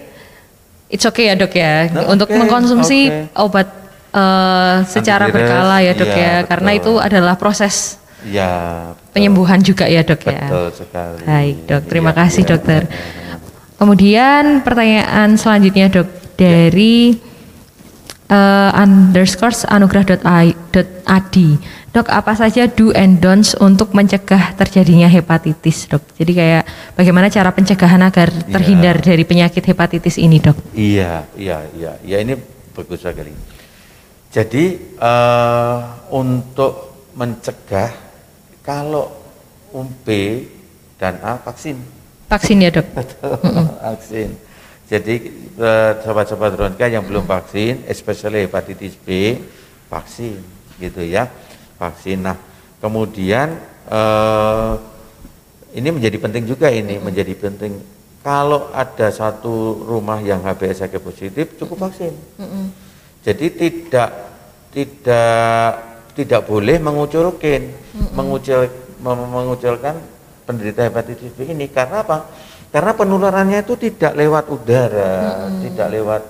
[0.88, 3.40] it's okay ya dok ya Nah, untuk oke, mengkonsumsi oke.
[3.40, 3.68] obat
[4.12, 6.80] eh, secara Antivirus, berkala ya dok iya, ya, karena betul.
[6.80, 7.76] itu adalah proses
[8.22, 8.50] ya
[8.94, 9.10] betul.
[9.16, 10.46] penyembuhan juga ya dok ya.
[10.48, 12.50] betul sekali Baik dok, terima Iya, kasih iya.
[12.56, 12.82] dokter.
[13.76, 16.08] Kemudian pertanyaan selanjutnya dok
[16.38, 17.18] dari
[18.30, 21.36] eh, underscores anugrah.id.
[21.92, 26.00] Dok, apa saja do and don'ts untuk mencegah terjadinya hepatitis, dok?
[26.16, 26.64] Jadi kayak
[26.96, 30.56] bagaimana cara pencegahan agar terhindar dari penyakit hepatitis ini, dok?
[30.72, 32.32] Iya, iya, iya, ya ini
[32.72, 33.36] bagus sekali.
[34.32, 34.64] Jadi
[34.96, 35.78] eh,
[36.08, 37.92] untuk mencegah
[38.64, 39.12] kalau
[40.00, 40.06] B
[40.96, 41.76] dan A vaksin,
[42.32, 42.88] Vaksin ya, dok?
[43.84, 44.32] vaksin.
[44.88, 45.14] Jadi
[45.60, 49.36] eh, sobat-sobat Ronka yang belum vaksin, especially hepatitis B,
[49.92, 50.40] vaksin,
[50.80, 51.28] gitu ya,
[51.82, 52.22] vaksin.
[52.22, 52.38] Nah,
[52.78, 53.58] kemudian
[53.90, 54.72] eh,
[55.74, 57.72] ini menjadi penting juga ini menjadi penting.
[58.22, 62.14] Kalau ada satu rumah yang HBsAg positif, cukup vaksin.
[63.26, 64.10] Jadi tidak
[64.70, 65.70] tidak
[66.14, 67.66] tidak boleh mengucilkan
[68.14, 68.70] mengucil
[69.02, 69.98] mem- mengucilkan
[70.46, 72.30] penderita hepatitis B ini karena apa?
[72.70, 75.14] Karena penularannya itu tidak lewat udara,
[75.60, 76.22] tidak lewat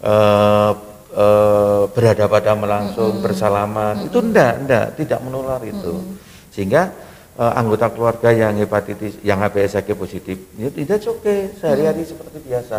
[0.00, 0.70] eh,
[1.12, 4.08] eh, berhadapan langsung bersalaman.
[4.08, 6.16] Itu enggak, enggak, tidak menular itu.
[6.52, 6.88] Sehingga
[7.36, 12.78] eh, anggota keluarga yang hepatitis yang HBsAg positif itu tidak oke sehari-hari seperti biasa.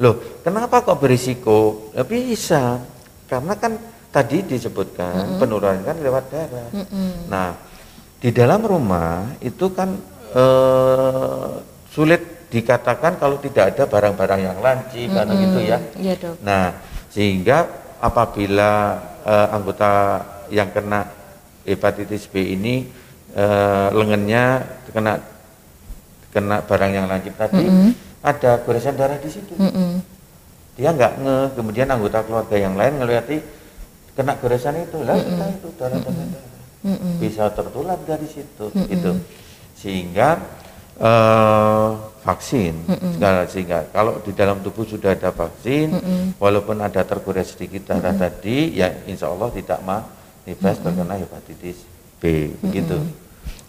[0.00, 1.88] Loh, kenapa kok berisiko?
[1.96, 2.80] Ya, bisa.
[3.26, 3.76] Karena kan
[4.12, 6.68] tadi disebutkan penularan kan lewat darah.
[7.28, 7.52] Nah,
[8.20, 9.92] di dalam rumah itu kan
[10.32, 11.48] eh,
[11.92, 15.78] sulit dikatakan kalau tidak ada barang-barang yang lancip karena gitu ya.
[15.98, 16.34] Iya, dok.
[16.46, 16.64] Nah,
[17.16, 17.64] sehingga
[17.96, 20.20] apabila eh, anggota
[20.52, 21.08] yang kena
[21.64, 22.84] hepatitis B ini
[23.32, 24.60] eh, lengannya
[24.92, 25.16] kena
[26.36, 27.64] kena barang yang lancip tadi,
[28.20, 29.56] ada goresan darah di situ.
[29.56, 30.04] Mm-mm.
[30.76, 33.40] Dia nggak nge, kemudian anggota keluarga yang lain ngelihati
[34.12, 36.54] kena goresan itu, lah kita itu darah darah darah.
[37.16, 39.16] Bisa tertular dari situ, gitu.
[39.80, 40.44] Sehingga
[41.00, 41.88] eh,
[42.26, 42.74] vaksin,
[43.14, 45.94] segala sehingga kalau di dalam tubuh sudah ada vaksin,
[46.42, 51.86] walaupun ada tergores sedikit darah tadi, ya insya Allah tidak manifest terkena hepatitis
[52.18, 52.98] B, begitu.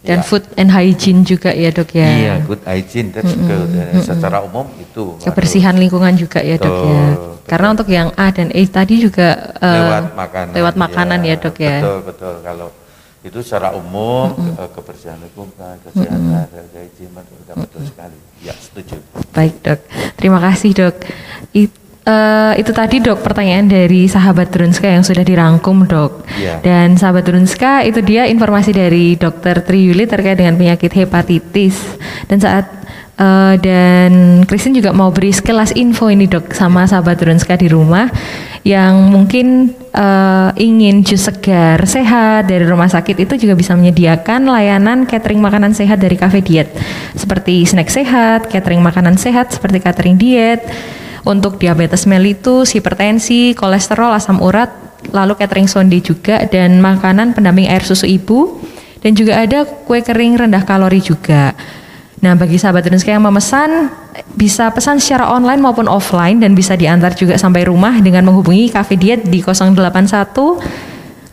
[0.02, 0.26] Dan Ya.
[0.26, 2.08] food and hygiene juga ya, dok ya.
[2.08, 3.70] Iya, good hygiene, that's good.
[4.02, 5.18] Secara umum itu.
[5.22, 7.02] Kebersihan lingkungan juga ya, dok ya.
[7.12, 7.46] Betul, betul.
[7.50, 10.52] Karena untuk yang A dan E tadi juga eh, lewat makanan.
[10.54, 11.78] lewat makanan ya, dok ya.
[11.82, 12.34] Betul, betul.
[12.46, 12.68] Kalau
[13.26, 18.18] itu secara umum ke- kebersihan lingkungan, kesehatan, harga izin, betul, betul sekali.
[18.46, 19.02] Ya, setuju.
[19.34, 19.80] Baik dok,
[20.16, 20.96] terima kasih dok.
[21.52, 26.24] It- eh, itu tadi dok pertanyaan dari sahabat Drunska yang sudah dirangkum dok.
[26.40, 26.64] Iya.
[26.64, 31.76] Dan sahabat Drunska itu dia informasi dari dokter Triyuli terkait dengan penyakit hepatitis.
[32.32, 32.66] Dan saat
[33.18, 38.06] Uh, dan Kristen juga mau beri sekelas info ini dok sama sahabat Drunska di rumah
[38.62, 45.10] yang mungkin uh, ingin jus segar sehat dari rumah sakit itu juga bisa menyediakan layanan
[45.10, 46.70] catering makanan sehat dari cafe diet.
[47.18, 50.62] Seperti snack sehat, catering makanan sehat seperti catering diet.
[51.26, 54.70] Untuk diabetes mellitus, hipertensi, kolesterol, asam urat,
[55.10, 58.62] lalu catering sonde juga dan makanan pendamping air susu ibu.
[59.02, 61.52] Dan juga ada kue kering rendah kalori juga.
[62.18, 63.94] Nah, bagi sahabat Indonesia yang memesan
[64.34, 68.98] bisa pesan secara online maupun offline dan bisa diantar juga sampai rumah dengan menghubungi Cafe
[68.98, 70.34] Diet di 081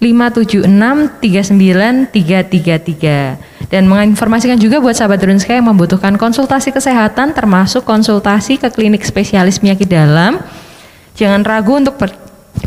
[0.05, 0.69] 576
[1.25, 9.09] 39333 dan menginformasikan juga buat sahabat Indonesia yang membutuhkan konsultasi kesehatan termasuk konsultasi ke klinik
[9.09, 10.37] spesialis penyakit dalam.
[11.17, 11.97] Jangan ragu untuk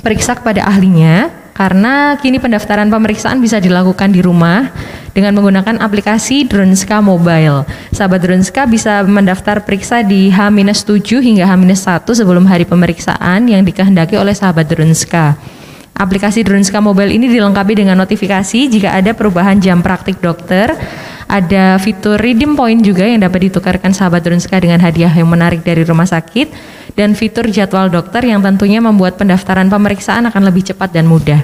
[0.02, 4.70] periksa kepada ahlinya karena kini pendaftaran pemeriksaan bisa dilakukan di rumah
[5.18, 7.66] dengan menggunakan aplikasi Dronska Mobile.
[7.90, 14.38] Sahabat Dronska bisa mendaftar periksa di H-7 hingga H-1 sebelum hari pemeriksaan yang dikehendaki oleh
[14.38, 15.34] sahabat Dronska.
[15.98, 20.78] Aplikasi Dronska Mobile ini dilengkapi dengan notifikasi jika ada perubahan jam praktik dokter,
[21.28, 25.84] ada fitur redeem point juga yang dapat ditukarkan sahabat Dronska dengan hadiah yang menarik dari
[25.84, 26.48] rumah sakit,
[26.96, 31.44] dan fitur jadwal dokter yang tentunya membuat pendaftaran pemeriksaan akan lebih cepat dan mudah.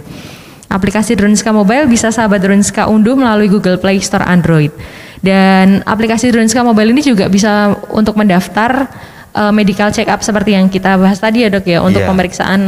[0.71, 4.73] Aplikasi Drunska Mobile bisa sahabat Drunska unduh melalui Google Play Store Android.
[5.21, 8.89] Dan aplikasi Drunska Mobile ini juga bisa untuk mendaftar
[9.35, 12.09] uh, medical check up seperti yang kita bahas tadi ya dok ya untuk yeah.
[12.09, 12.59] pemeriksaan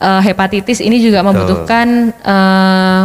[0.00, 3.04] uh, hepatitis ini juga membutuhkan uh,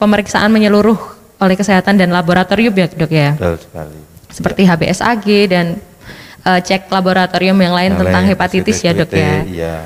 [0.00, 3.34] pemeriksaan menyeluruh oleh kesehatan dan laboratorium ya dok ya.
[3.34, 3.98] Betul sekali.
[4.30, 4.76] Seperti ya.
[4.76, 5.66] HBsAg dan
[6.44, 9.42] uh, cek laboratorium yang lain yang tentang lain, hepatitis ya dok ya.
[9.42, 9.76] Iya.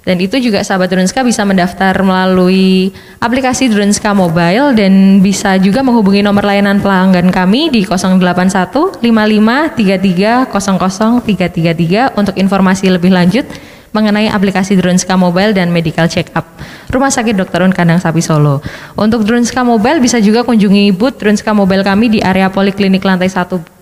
[0.00, 2.88] Dan itu juga sahabat Drunska bisa mendaftar melalui
[3.20, 10.48] aplikasi Drunska Mobile dan bisa juga menghubungi nomor layanan pelanggan kami di 081 55 33
[10.48, 13.44] 00 333 untuk informasi lebih lanjut
[13.90, 16.46] mengenai aplikasi Drunska Mobile dan Medical Check Up
[16.90, 17.62] Rumah Sakit Dr.
[17.62, 18.58] Un Kandang Sapi Solo.
[18.98, 23.80] Untuk Drunska Mobile bisa juga kunjungi booth Drunska Mobile kami di area Poliklinik lantai 1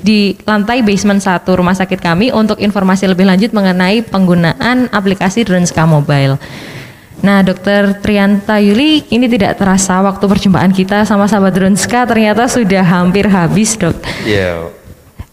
[0.00, 5.82] di lantai basement satu rumah sakit kami untuk informasi lebih lanjut mengenai penggunaan aplikasi Dronska
[5.82, 6.38] Mobile.
[7.26, 12.84] Nah, Dokter Trianta Yuli, ini tidak terasa waktu perjumpaan kita sama sahabat Dronska ternyata sudah
[12.86, 13.96] hampir habis, Dok.
[14.22, 14.70] Yeah.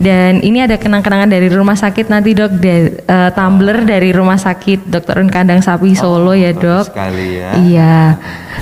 [0.02, 4.90] Dan ini ada kenang-kenangan dari rumah sakit nanti dok, de, uh, tumbler dari rumah sakit
[4.90, 6.92] Dokter Un Kandang Sapi Solo oh, ya dok.
[6.92, 7.50] Sekali ya.
[7.56, 7.96] Iya.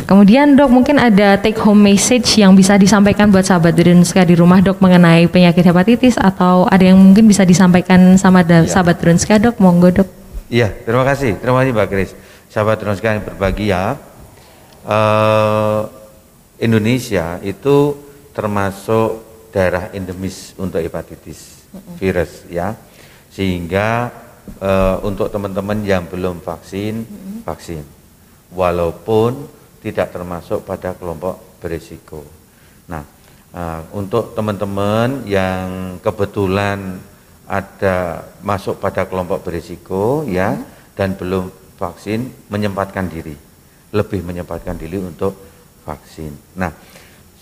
[0.06, 4.60] Kemudian dok mungkin ada take home message yang bisa disampaikan buat sahabat Drunska di rumah
[4.62, 8.68] dok mengenai penyakit hepatitis atau ada yang mungkin bisa disampaikan sama ya.
[8.68, 10.08] sahabat Drunska dok, monggo dok.
[10.52, 12.12] Iya, terima kasih, terima kasih Mbak Kris.
[12.52, 13.96] Sahabat Drunska yang berbahagia,
[14.84, 15.88] uh,
[16.60, 17.98] Indonesia itu
[18.36, 21.68] termasuk daerah endemis untuk hepatitis
[22.00, 22.74] virus ya.
[23.32, 24.12] Sehingga
[24.60, 24.72] e,
[25.04, 27.06] untuk teman-teman yang belum vaksin
[27.44, 27.84] vaksin.
[28.52, 29.48] Walaupun
[29.84, 32.24] tidak termasuk pada kelompok berisiko.
[32.88, 33.04] Nah
[33.52, 33.62] e,
[33.96, 37.00] untuk teman-teman yang kebetulan
[37.48, 40.56] ada masuk pada kelompok berisiko ya
[40.96, 43.36] dan belum vaksin menyempatkan diri.
[43.92, 45.36] Lebih menyempatkan diri untuk
[45.84, 46.32] vaksin.
[46.56, 46.72] Nah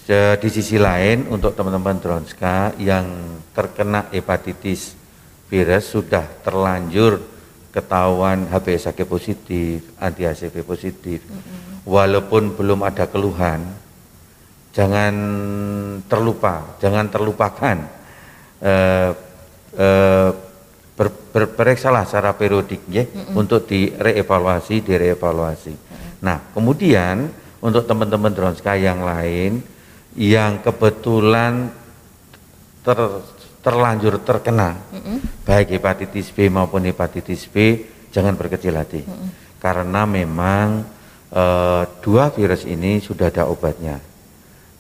[0.10, 3.06] di sisi lain untuk teman-teman Dronska yang
[3.54, 4.98] terkena hepatitis
[5.46, 7.22] virus sudah terlanjur
[7.70, 11.86] ketahuan HBsAg positif, anti HCV positif, mm -hmm.
[11.86, 13.62] walaupun belum ada keluhan,
[14.74, 15.14] jangan
[16.10, 17.78] terlupa, jangan terlupakan
[18.66, 19.14] eh,
[19.78, 20.30] eh,
[20.98, 23.34] ber, secara periodik ya, mm -hmm.
[23.38, 25.74] untuk direvaluasi, direvaluasi.
[25.78, 26.10] Mm -hmm.
[26.26, 27.30] Nah, kemudian
[27.62, 29.62] untuk teman-teman Dronska yang lain
[30.20, 31.72] yang kebetulan
[32.84, 33.00] ter,
[33.64, 35.18] terlanjur terkena mm -hmm.
[35.48, 39.30] baik hepatitis B maupun hepatitis B jangan berkecil hati mm -hmm.
[39.64, 40.84] karena memang
[41.32, 41.44] e,
[42.04, 44.04] dua virus ini sudah ada obatnya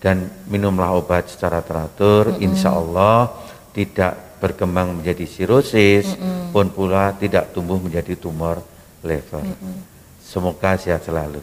[0.04, 2.44] dan minumlah obat secara teratur mm -hmm.
[2.44, 3.32] insya Allah
[3.72, 6.44] tidak berkembang menjadi sirosis mm -hmm.
[6.52, 8.60] pun pula tidak tumbuh menjadi tumor
[9.08, 9.76] lever mm -hmm.
[10.20, 11.40] semoga sehat selalu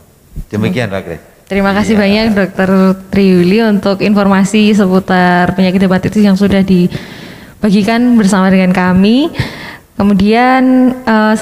[0.53, 2.03] demikian Pak Grace Terima kasih iya.
[2.03, 2.70] banyak Dokter
[3.07, 9.30] Triuli untuk informasi seputar penyakit hepatitis yang sudah dibagikan bersama dengan kami.
[9.94, 11.38] Kemudian uh,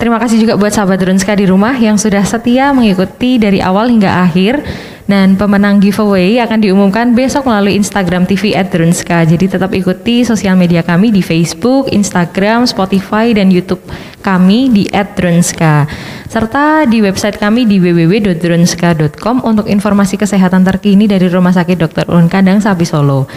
[0.00, 4.24] terima kasih juga buat sahabat Drunska di rumah yang sudah setia mengikuti dari awal hingga
[4.24, 4.64] akhir.
[5.04, 9.28] Dan pemenang giveaway akan diumumkan besok melalui Instagram TV @drunska.
[9.28, 13.84] Jadi tetap ikuti sosial media kami di Facebook, Instagram, Spotify, dan YouTube
[14.24, 15.84] kami di @drunska.
[16.32, 22.04] Serta di website kami di www.drunska.com untuk informasi kesehatan terkini dari Rumah Sakit Dr.
[22.08, 23.28] Ulun Kandang Sapi Solo.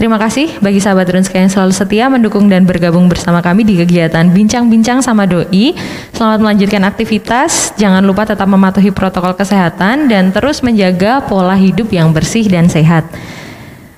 [0.00, 4.32] Terima kasih bagi sahabat Drunska yang selalu setia mendukung dan bergabung bersama kami di kegiatan
[4.32, 5.76] Bincang-Bincang sama Doi.
[6.16, 12.16] Selamat melanjutkan aktivitas, jangan lupa tetap mematuhi protokol kesehatan dan terus menjaga pola hidup yang
[12.16, 13.04] bersih dan sehat.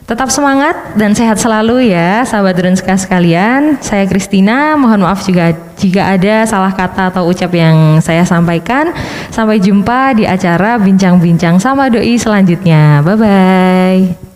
[0.03, 3.79] Tetap semangat dan sehat selalu ya sahabat Drunska sekalian.
[3.79, 8.91] Saya Kristina, mohon maaf juga jika ada salah kata atau ucap yang saya sampaikan.
[9.31, 13.07] Sampai jumpa di acara Bincang-Bincang sama Doi selanjutnya.
[13.07, 14.32] Bye-bye.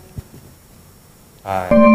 [1.47, 1.87] 哎。